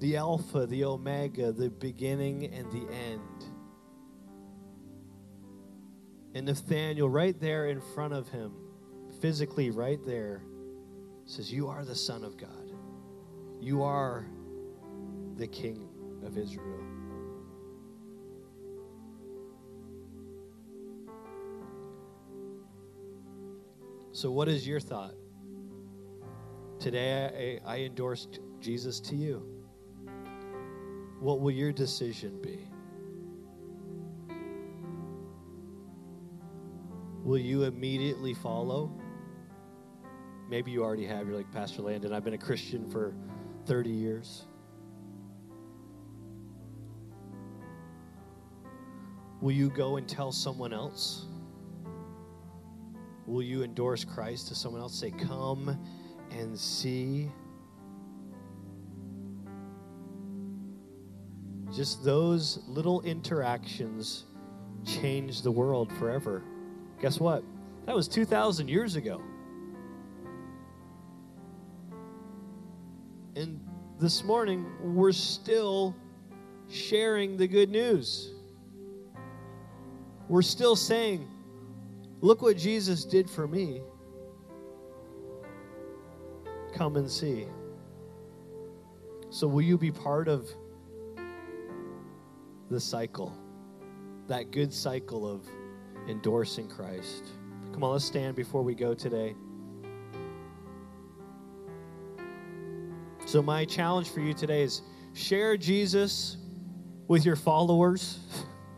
the 0.00 0.16
Alpha, 0.16 0.66
the 0.66 0.82
Omega, 0.82 1.52
the 1.52 1.70
beginning 1.70 2.46
and 2.46 2.68
the 2.72 2.92
end. 2.92 3.44
And 6.34 6.46
Nathanael, 6.46 7.08
right 7.08 7.40
there 7.40 7.66
in 7.66 7.80
front 7.80 8.12
of 8.12 8.28
him, 8.28 8.52
physically 9.20 9.70
right 9.70 10.04
there, 10.04 10.42
says, 11.26 11.52
You 11.52 11.68
are 11.68 11.84
the 11.84 11.94
Son 11.94 12.24
of 12.24 12.36
God. 12.36 12.72
You 13.60 13.84
are 13.84 14.26
the 15.36 15.46
King 15.46 15.88
of 16.24 16.36
Israel. 16.36 16.89
So, 24.20 24.30
what 24.30 24.48
is 24.48 24.68
your 24.68 24.80
thought? 24.80 25.14
Today, 26.78 27.58
I, 27.66 27.76
I 27.76 27.78
endorsed 27.78 28.40
Jesus 28.60 29.00
to 29.00 29.16
you. 29.16 29.42
What 31.20 31.40
will 31.40 31.52
your 31.52 31.72
decision 31.72 32.38
be? 32.42 32.68
Will 37.24 37.38
you 37.38 37.62
immediately 37.62 38.34
follow? 38.34 38.92
Maybe 40.50 40.70
you 40.70 40.84
already 40.84 41.06
have. 41.06 41.26
You're 41.26 41.38
like, 41.38 41.50
Pastor 41.50 41.80
Landon, 41.80 42.12
I've 42.12 42.22
been 42.22 42.34
a 42.34 42.38
Christian 42.38 42.90
for 42.90 43.14
30 43.64 43.88
years. 43.88 44.44
Will 49.40 49.52
you 49.52 49.70
go 49.70 49.96
and 49.96 50.06
tell 50.06 50.30
someone 50.30 50.74
else? 50.74 51.24
Will 53.26 53.42
you 53.42 53.62
endorse 53.62 54.04
Christ 54.04 54.48
to 54.48 54.54
someone 54.54 54.80
else? 54.80 54.98
Say, 54.98 55.10
Come 55.10 55.78
and 56.30 56.58
see. 56.58 57.30
Just 61.72 62.04
those 62.04 62.60
little 62.66 63.00
interactions 63.02 64.24
change 64.84 65.42
the 65.42 65.50
world 65.50 65.92
forever. 65.98 66.42
Guess 67.00 67.20
what? 67.20 67.44
That 67.86 67.94
was 67.94 68.08
2,000 68.08 68.68
years 68.68 68.96
ago. 68.96 69.22
And 73.36 73.60
this 73.98 74.24
morning, 74.24 74.66
we're 74.82 75.12
still 75.12 75.94
sharing 76.68 77.36
the 77.36 77.46
good 77.46 77.70
news. 77.70 78.32
We're 80.28 80.42
still 80.42 80.76
saying, 80.76 81.28
Look 82.22 82.42
what 82.42 82.56
Jesus 82.56 83.04
did 83.04 83.30
for 83.30 83.46
me. 83.46 83.80
Come 86.74 86.96
and 86.96 87.10
see. 87.10 87.46
So, 89.30 89.46
will 89.46 89.62
you 89.62 89.78
be 89.78 89.90
part 89.90 90.28
of 90.28 90.48
the 92.68 92.80
cycle, 92.80 93.36
that 94.28 94.50
good 94.50 94.72
cycle 94.72 95.30
of 95.30 95.46
endorsing 96.08 96.68
Christ? 96.68 97.28
Come 97.72 97.84
on, 97.84 97.92
let's 97.92 98.04
stand 98.04 98.36
before 98.36 98.62
we 98.62 98.74
go 98.74 98.92
today. 98.92 99.34
So, 103.24 103.40
my 103.40 103.64
challenge 103.64 104.10
for 104.10 104.20
you 104.20 104.34
today 104.34 104.62
is 104.62 104.82
share 105.14 105.56
Jesus 105.56 106.36
with 107.08 107.24
your 107.24 107.36
followers, 107.36 108.18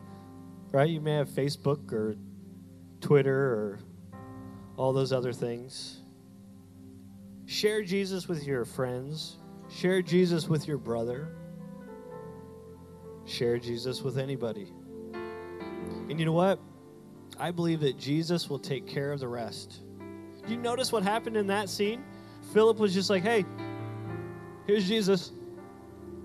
right? 0.71 0.89
You 0.89 1.01
may 1.01 1.15
have 1.15 1.29
Facebook 1.29 1.93
or 1.93 2.17
Twitter 3.03 3.37
or 3.37 3.81
all 4.79 4.95
those 4.95 5.13
other 5.13 5.35
things. 5.35 6.01
Share 7.45 7.83
Jesus 7.83 8.29
with 8.29 8.47
your 8.47 8.65
friends. 8.65 9.37
Share 9.69 10.01
Jesus 10.01 10.49
with 10.49 10.67
your 10.67 10.79
brother. 10.79 11.29
Share 13.27 13.59
Jesus 13.59 14.01
with 14.01 14.17
anybody. 14.17 14.73
And 16.09 16.19
you 16.19 16.25
know 16.25 16.33
what? 16.33 16.59
I 17.39 17.51
believe 17.51 17.81
that 17.81 17.99
Jesus 17.99 18.49
will 18.49 18.59
take 18.59 18.87
care 18.87 19.13
of 19.13 19.21
the 19.21 19.29
rest. 19.29 19.81
Do 20.47 20.53
you 20.53 20.59
notice 20.59 20.93
what 20.93 21.03
happened 21.03 21.37
in 21.37 21.47
that 21.49 21.69
scene? 21.69 22.03
Philip 22.53 22.79
was 22.79 22.95
just 22.95 23.11
like, 23.11 23.23
hey, 23.23 23.45
here's 24.67 24.87
Jesus. 24.87 25.33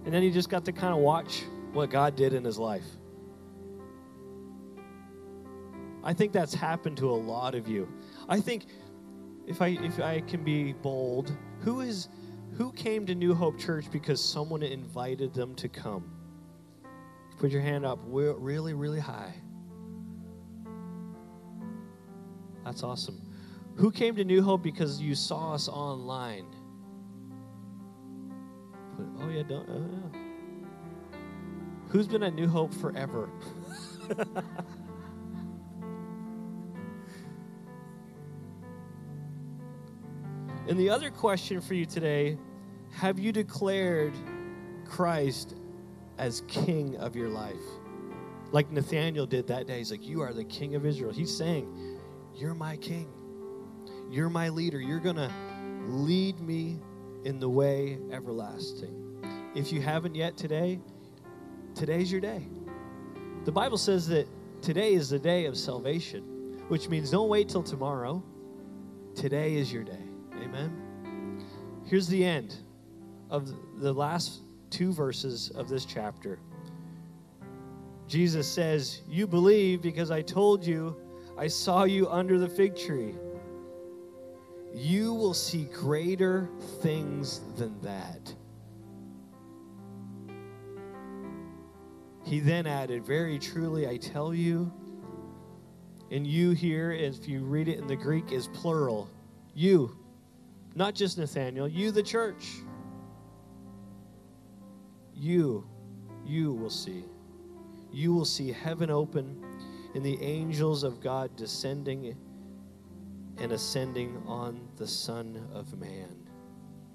And 0.05 0.13
then 0.13 0.21
he 0.21 0.31
just 0.31 0.49
got 0.49 0.65
to 0.65 0.71
kind 0.71 0.93
of 0.93 0.99
watch 0.99 1.43
what 1.73 1.89
God 1.89 2.15
did 2.15 2.33
in 2.33 2.43
his 2.43 2.57
life. 2.57 2.85
I 6.07 6.13
think 6.13 6.31
that's 6.31 6.53
happened 6.53 6.95
to 6.99 7.09
a 7.09 7.19
lot 7.33 7.53
of 7.53 7.67
you. 7.67 7.85
I 8.29 8.39
think 8.39 8.67
if 9.45 9.61
I 9.61 9.77
if 9.81 9.99
I 9.99 10.21
can 10.21 10.41
be 10.41 10.71
bold, 10.71 11.35
who 11.59 11.81
is 11.81 12.07
who 12.53 12.71
came 12.71 13.05
to 13.07 13.13
New 13.13 13.35
Hope 13.35 13.59
Church 13.59 13.91
because 13.91 14.23
someone 14.23 14.63
invited 14.63 15.33
them 15.33 15.53
to 15.55 15.67
come? 15.67 16.09
Put 17.39 17.51
your 17.51 17.61
hand 17.61 17.85
up 17.85 17.99
really 18.05 18.73
really 18.73 19.01
high. 19.01 19.33
That's 22.63 22.83
awesome. 22.83 23.21
Who 23.75 23.91
came 23.91 24.15
to 24.15 24.23
New 24.23 24.41
Hope 24.41 24.63
because 24.63 25.01
you 25.01 25.13
saw 25.13 25.55
us 25.55 25.67
online? 25.67 26.45
Oh, 29.19 29.29
yeah, 29.29 29.43
don't. 29.43 29.67
Oh, 29.69 30.09
yeah. 30.13 31.19
Who's 31.89 32.07
been 32.07 32.23
at 32.23 32.33
New 32.33 32.47
Hope 32.47 32.73
forever? 32.73 33.29
and 40.67 40.77
the 40.77 40.89
other 40.89 41.09
question 41.09 41.61
for 41.61 41.73
you 41.73 41.85
today 41.85 42.37
have 42.91 43.19
you 43.19 43.31
declared 43.31 44.13
Christ 44.85 45.55
as 46.17 46.41
king 46.47 46.97
of 46.97 47.15
your 47.15 47.29
life? 47.29 47.55
Like 48.51 48.71
Nathanael 48.71 49.25
did 49.25 49.47
that 49.47 49.67
day. 49.67 49.77
He's 49.77 49.91
like, 49.91 50.05
You 50.05 50.21
are 50.21 50.33
the 50.33 50.45
king 50.45 50.75
of 50.75 50.85
Israel. 50.85 51.11
He's 51.11 51.35
saying, 51.35 51.99
You're 52.33 52.55
my 52.55 52.77
king. 52.77 53.09
You're 54.09 54.29
my 54.29 54.49
leader. 54.49 54.79
You're 54.79 54.99
going 54.99 55.17
to 55.17 55.31
lead 55.85 56.39
me 56.39 56.79
in 57.23 57.39
the 57.39 57.49
way 57.49 57.99
everlasting. 58.11 59.51
If 59.53 59.71
you 59.71 59.81
haven't 59.81 60.15
yet 60.15 60.37
today, 60.37 60.79
today's 61.75 62.11
your 62.11 62.21
day. 62.21 62.47
The 63.43 63.51
Bible 63.51 63.77
says 63.77 64.07
that 64.07 64.27
today 64.61 64.93
is 64.93 65.09
the 65.09 65.19
day 65.19 65.45
of 65.45 65.57
salvation, 65.57 66.63
which 66.67 66.89
means 66.89 67.11
don't 67.11 67.29
wait 67.29 67.49
till 67.49 67.63
tomorrow. 67.63 68.23
Today 69.15 69.55
is 69.55 69.71
your 69.71 69.83
day. 69.83 70.06
Amen. 70.41 71.43
Here's 71.85 72.07
the 72.07 72.23
end 72.23 72.55
of 73.29 73.53
the 73.79 73.93
last 73.93 74.41
two 74.69 74.91
verses 74.93 75.49
of 75.51 75.69
this 75.69 75.85
chapter. 75.85 76.39
Jesus 78.07 78.47
says, 78.47 79.01
You 79.07 79.27
believe 79.27 79.81
because 79.81 80.11
I 80.11 80.21
told 80.21 80.65
you, 80.65 80.95
I 81.37 81.47
saw 81.47 81.83
you 81.83 82.09
under 82.09 82.39
the 82.39 82.47
fig 82.47 82.75
tree. 82.75 83.15
You 84.73 85.13
will 85.13 85.33
see 85.33 85.65
greater 85.65 86.49
things 86.81 87.41
than 87.57 87.79
that. 87.81 88.33
He 92.23 92.39
then 92.39 92.67
added, 92.67 93.05
Very 93.05 93.39
truly, 93.39 93.87
I 93.87 93.97
tell 93.97 94.33
you, 94.33 94.71
and 96.11 96.25
you 96.25 96.51
here, 96.51 96.91
if 96.91 97.27
you 97.27 97.43
read 97.43 97.67
it 97.67 97.79
in 97.79 97.87
the 97.87 97.95
Greek, 97.95 98.31
is 98.31 98.47
plural. 98.47 99.09
You, 99.53 99.97
not 100.77 100.93
just 100.93 101.17
Nathanael, 101.17 101.67
you, 101.67 101.91
the 101.91 102.03
church. 102.03 102.47
You, 105.13 105.67
you 106.23 106.53
will 106.53 106.69
see 106.69 107.03
you 107.91 108.13
will 108.13 108.25
see 108.25 108.51
heaven 108.51 108.91
open 108.91 109.43
and 109.95 110.05
the 110.05 110.21
angels 110.21 110.83
of 110.83 111.01
God 111.01 111.35
descending 111.35 112.15
and 113.39 113.51
ascending 113.51 114.21
on 114.27 114.67
the 114.75 114.87
Son 114.87 115.47
of 115.51 115.79
Man. 115.79 116.15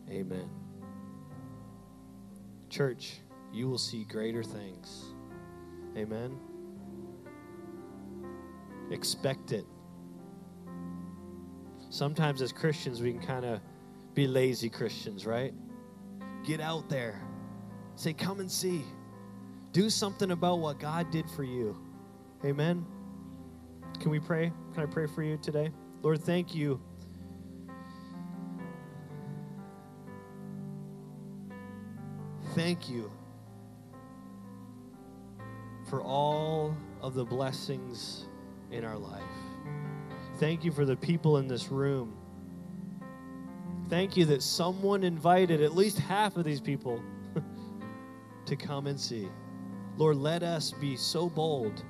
Amen. 0.09 0.49
Church, 2.69 3.21
you 3.53 3.69
will 3.69 3.79
see 3.79 4.05
greater 4.05 4.45
things. 4.45 5.15
Amen. 5.97 6.39
Expect 8.91 9.53
it. 9.53 9.67
Sometimes 11.91 12.41
as 12.43 12.53
Christians, 12.53 13.03
we 13.03 13.13
can 13.13 13.21
kind 13.21 13.45
of 13.45 13.61
be 14.15 14.27
lazy 14.27 14.69
Christians, 14.69 15.27
right? 15.27 15.55
Get 16.45 16.61
out 16.61 16.89
there. 16.89 17.21
Say, 17.95 18.13
come 18.13 18.41
and 18.41 18.51
see. 18.51 18.85
Do 19.73 19.89
something 19.89 20.31
about 20.31 20.59
what 20.59 20.79
God 20.79 21.11
did 21.11 21.29
for 21.31 21.45
you. 21.45 21.77
Amen. 22.45 22.85
Can 24.01 24.11
we 24.11 24.21
pray? 24.21 24.53
Can 24.75 24.83
I 24.83 24.87
pray 24.87 25.07
for 25.07 25.23
you 25.23 25.39
today? 25.39 25.71
Lord, 26.03 26.21
thank 26.21 26.55
you. 26.55 26.81
Thank 32.55 32.91
you 32.91 33.11
for 35.89 36.03
all 36.03 36.77
of 37.01 37.15
the 37.15 37.25
blessings 37.25 38.27
in 38.71 38.85
our 38.85 38.99
life. 38.99 39.23
Thank 40.37 40.65
you 40.65 40.73
for 40.73 40.85
the 40.85 40.97
people 40.97 41.39
in 41.39 41.47
this 41.47 41.71
room. 41.71 42.17
Thank 43.93 44.17
you 44.17 44.25
that 44.25 44.43
someone 44.43 45.05
invited 45.05 45.61
at 45.61 45.77
least 45.77 45.99
half 45.99 46.39
of 46.39 46.45
these 46.45 46.63
people 46.63 46.99
to 48.47 48.57
come 48.57 48.87
and 48.87 48.99
see. 48.99 49.29
Lord, 49.99 50.17
let 50.17 50.43
us 50.43 50.71
be 50.71 50.97
so 50.97 51.29
bold 51.29 51.85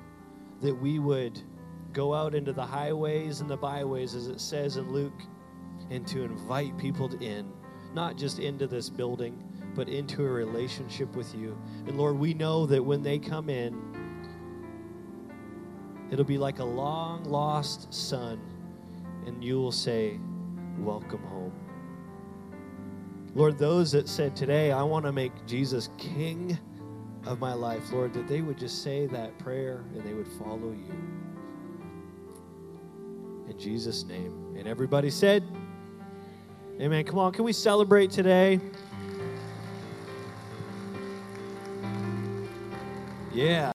that 0.61 0.75
we 0.75 0.99
would 0.99 1.41
go 1.93 2.13
out 2.13 2.35
into 2.35 2.51
the 2.51 2.65
highways 2.65 3.39
and 3.39 3.49
the 3.49 3.55
byways, 3.55 4.15
as 4.15 4.27
it 4.27 4.41
says 4.41 4.75
in 4.75 4.91
Luke, 4.91 5.21
and 5.91 6.05
to 6.07 6.23
invite 6.23 6.77
people 6.77 7.09
in, 7.23 7.49
not 7.93 8.17
just 8.17 8.39
into 8.39 8.67
this 8.67 8.89
building, 8.89 9.41
but 9.73 9.87
into 9.87 10.25
a 10.25 10.29
relationship 10.29 11.15
with 11.15 11.33
you. 11.33 11.57
And 11.87 11.97
Lord, 11.97 12.19
we 12.19 12.33
know 12.33 12.65
that 12.65 12.83
when 12.83 13.01
they 13.01 13.17
come 13.17 13.49
in, 13.49 13.81
it'll 16.11 16.25
be 16.25 16.37
like 16.37 16.59
a 16.59 16.65
long 16.65 17.23
lost 17.23 17.93
son, 17.93 18.41
and 19.25 19.41
you 19.41 19.55
will 19.55 19.71
say, 19.71 20.19
Welcome 20.77 21.23
home. 21.23 21.53
Lord, 23.35 23.57
those 23.57 23.91
that 23.93 24.07
said 24.07 24.35
today, 24.35 24.71
I 24.71 24.83
want 24.83 25.05
to 25.05 25.11
make 25.11 25.31
Jesus 25.47 25.89
king 25.97 26.57
of 27.25 27.39
my 27.39 27.53
life, 27.53 27.91
Lord, 27.91 28.13
that 28.13 28.27
they 28.27 28.41
would 28.41 28.57
just 28.57 28.83
say 28.83 29.07
that 29.07 29.37
prayer 29.39 29.83
and 29.95 30.03
they 30.03 30.13
would 30.13 30.27
follow 30.27 30.71
you. 30.71 30.93
In 33.49 33.57
Jesus' 33.57 34.03
name. 34.03 34.55
And 34.57 34.67
everybody 34.67 35.09
said, 35.09 35.43
Amen. 36.79 37.03
Come 37.05 37.19
on, 37.19 37.31
can 37.31 37.43
we 37.43 37.53
celebrate 37.53 38.11
today? 38.11 38.59
Yeah. 43.33 43.71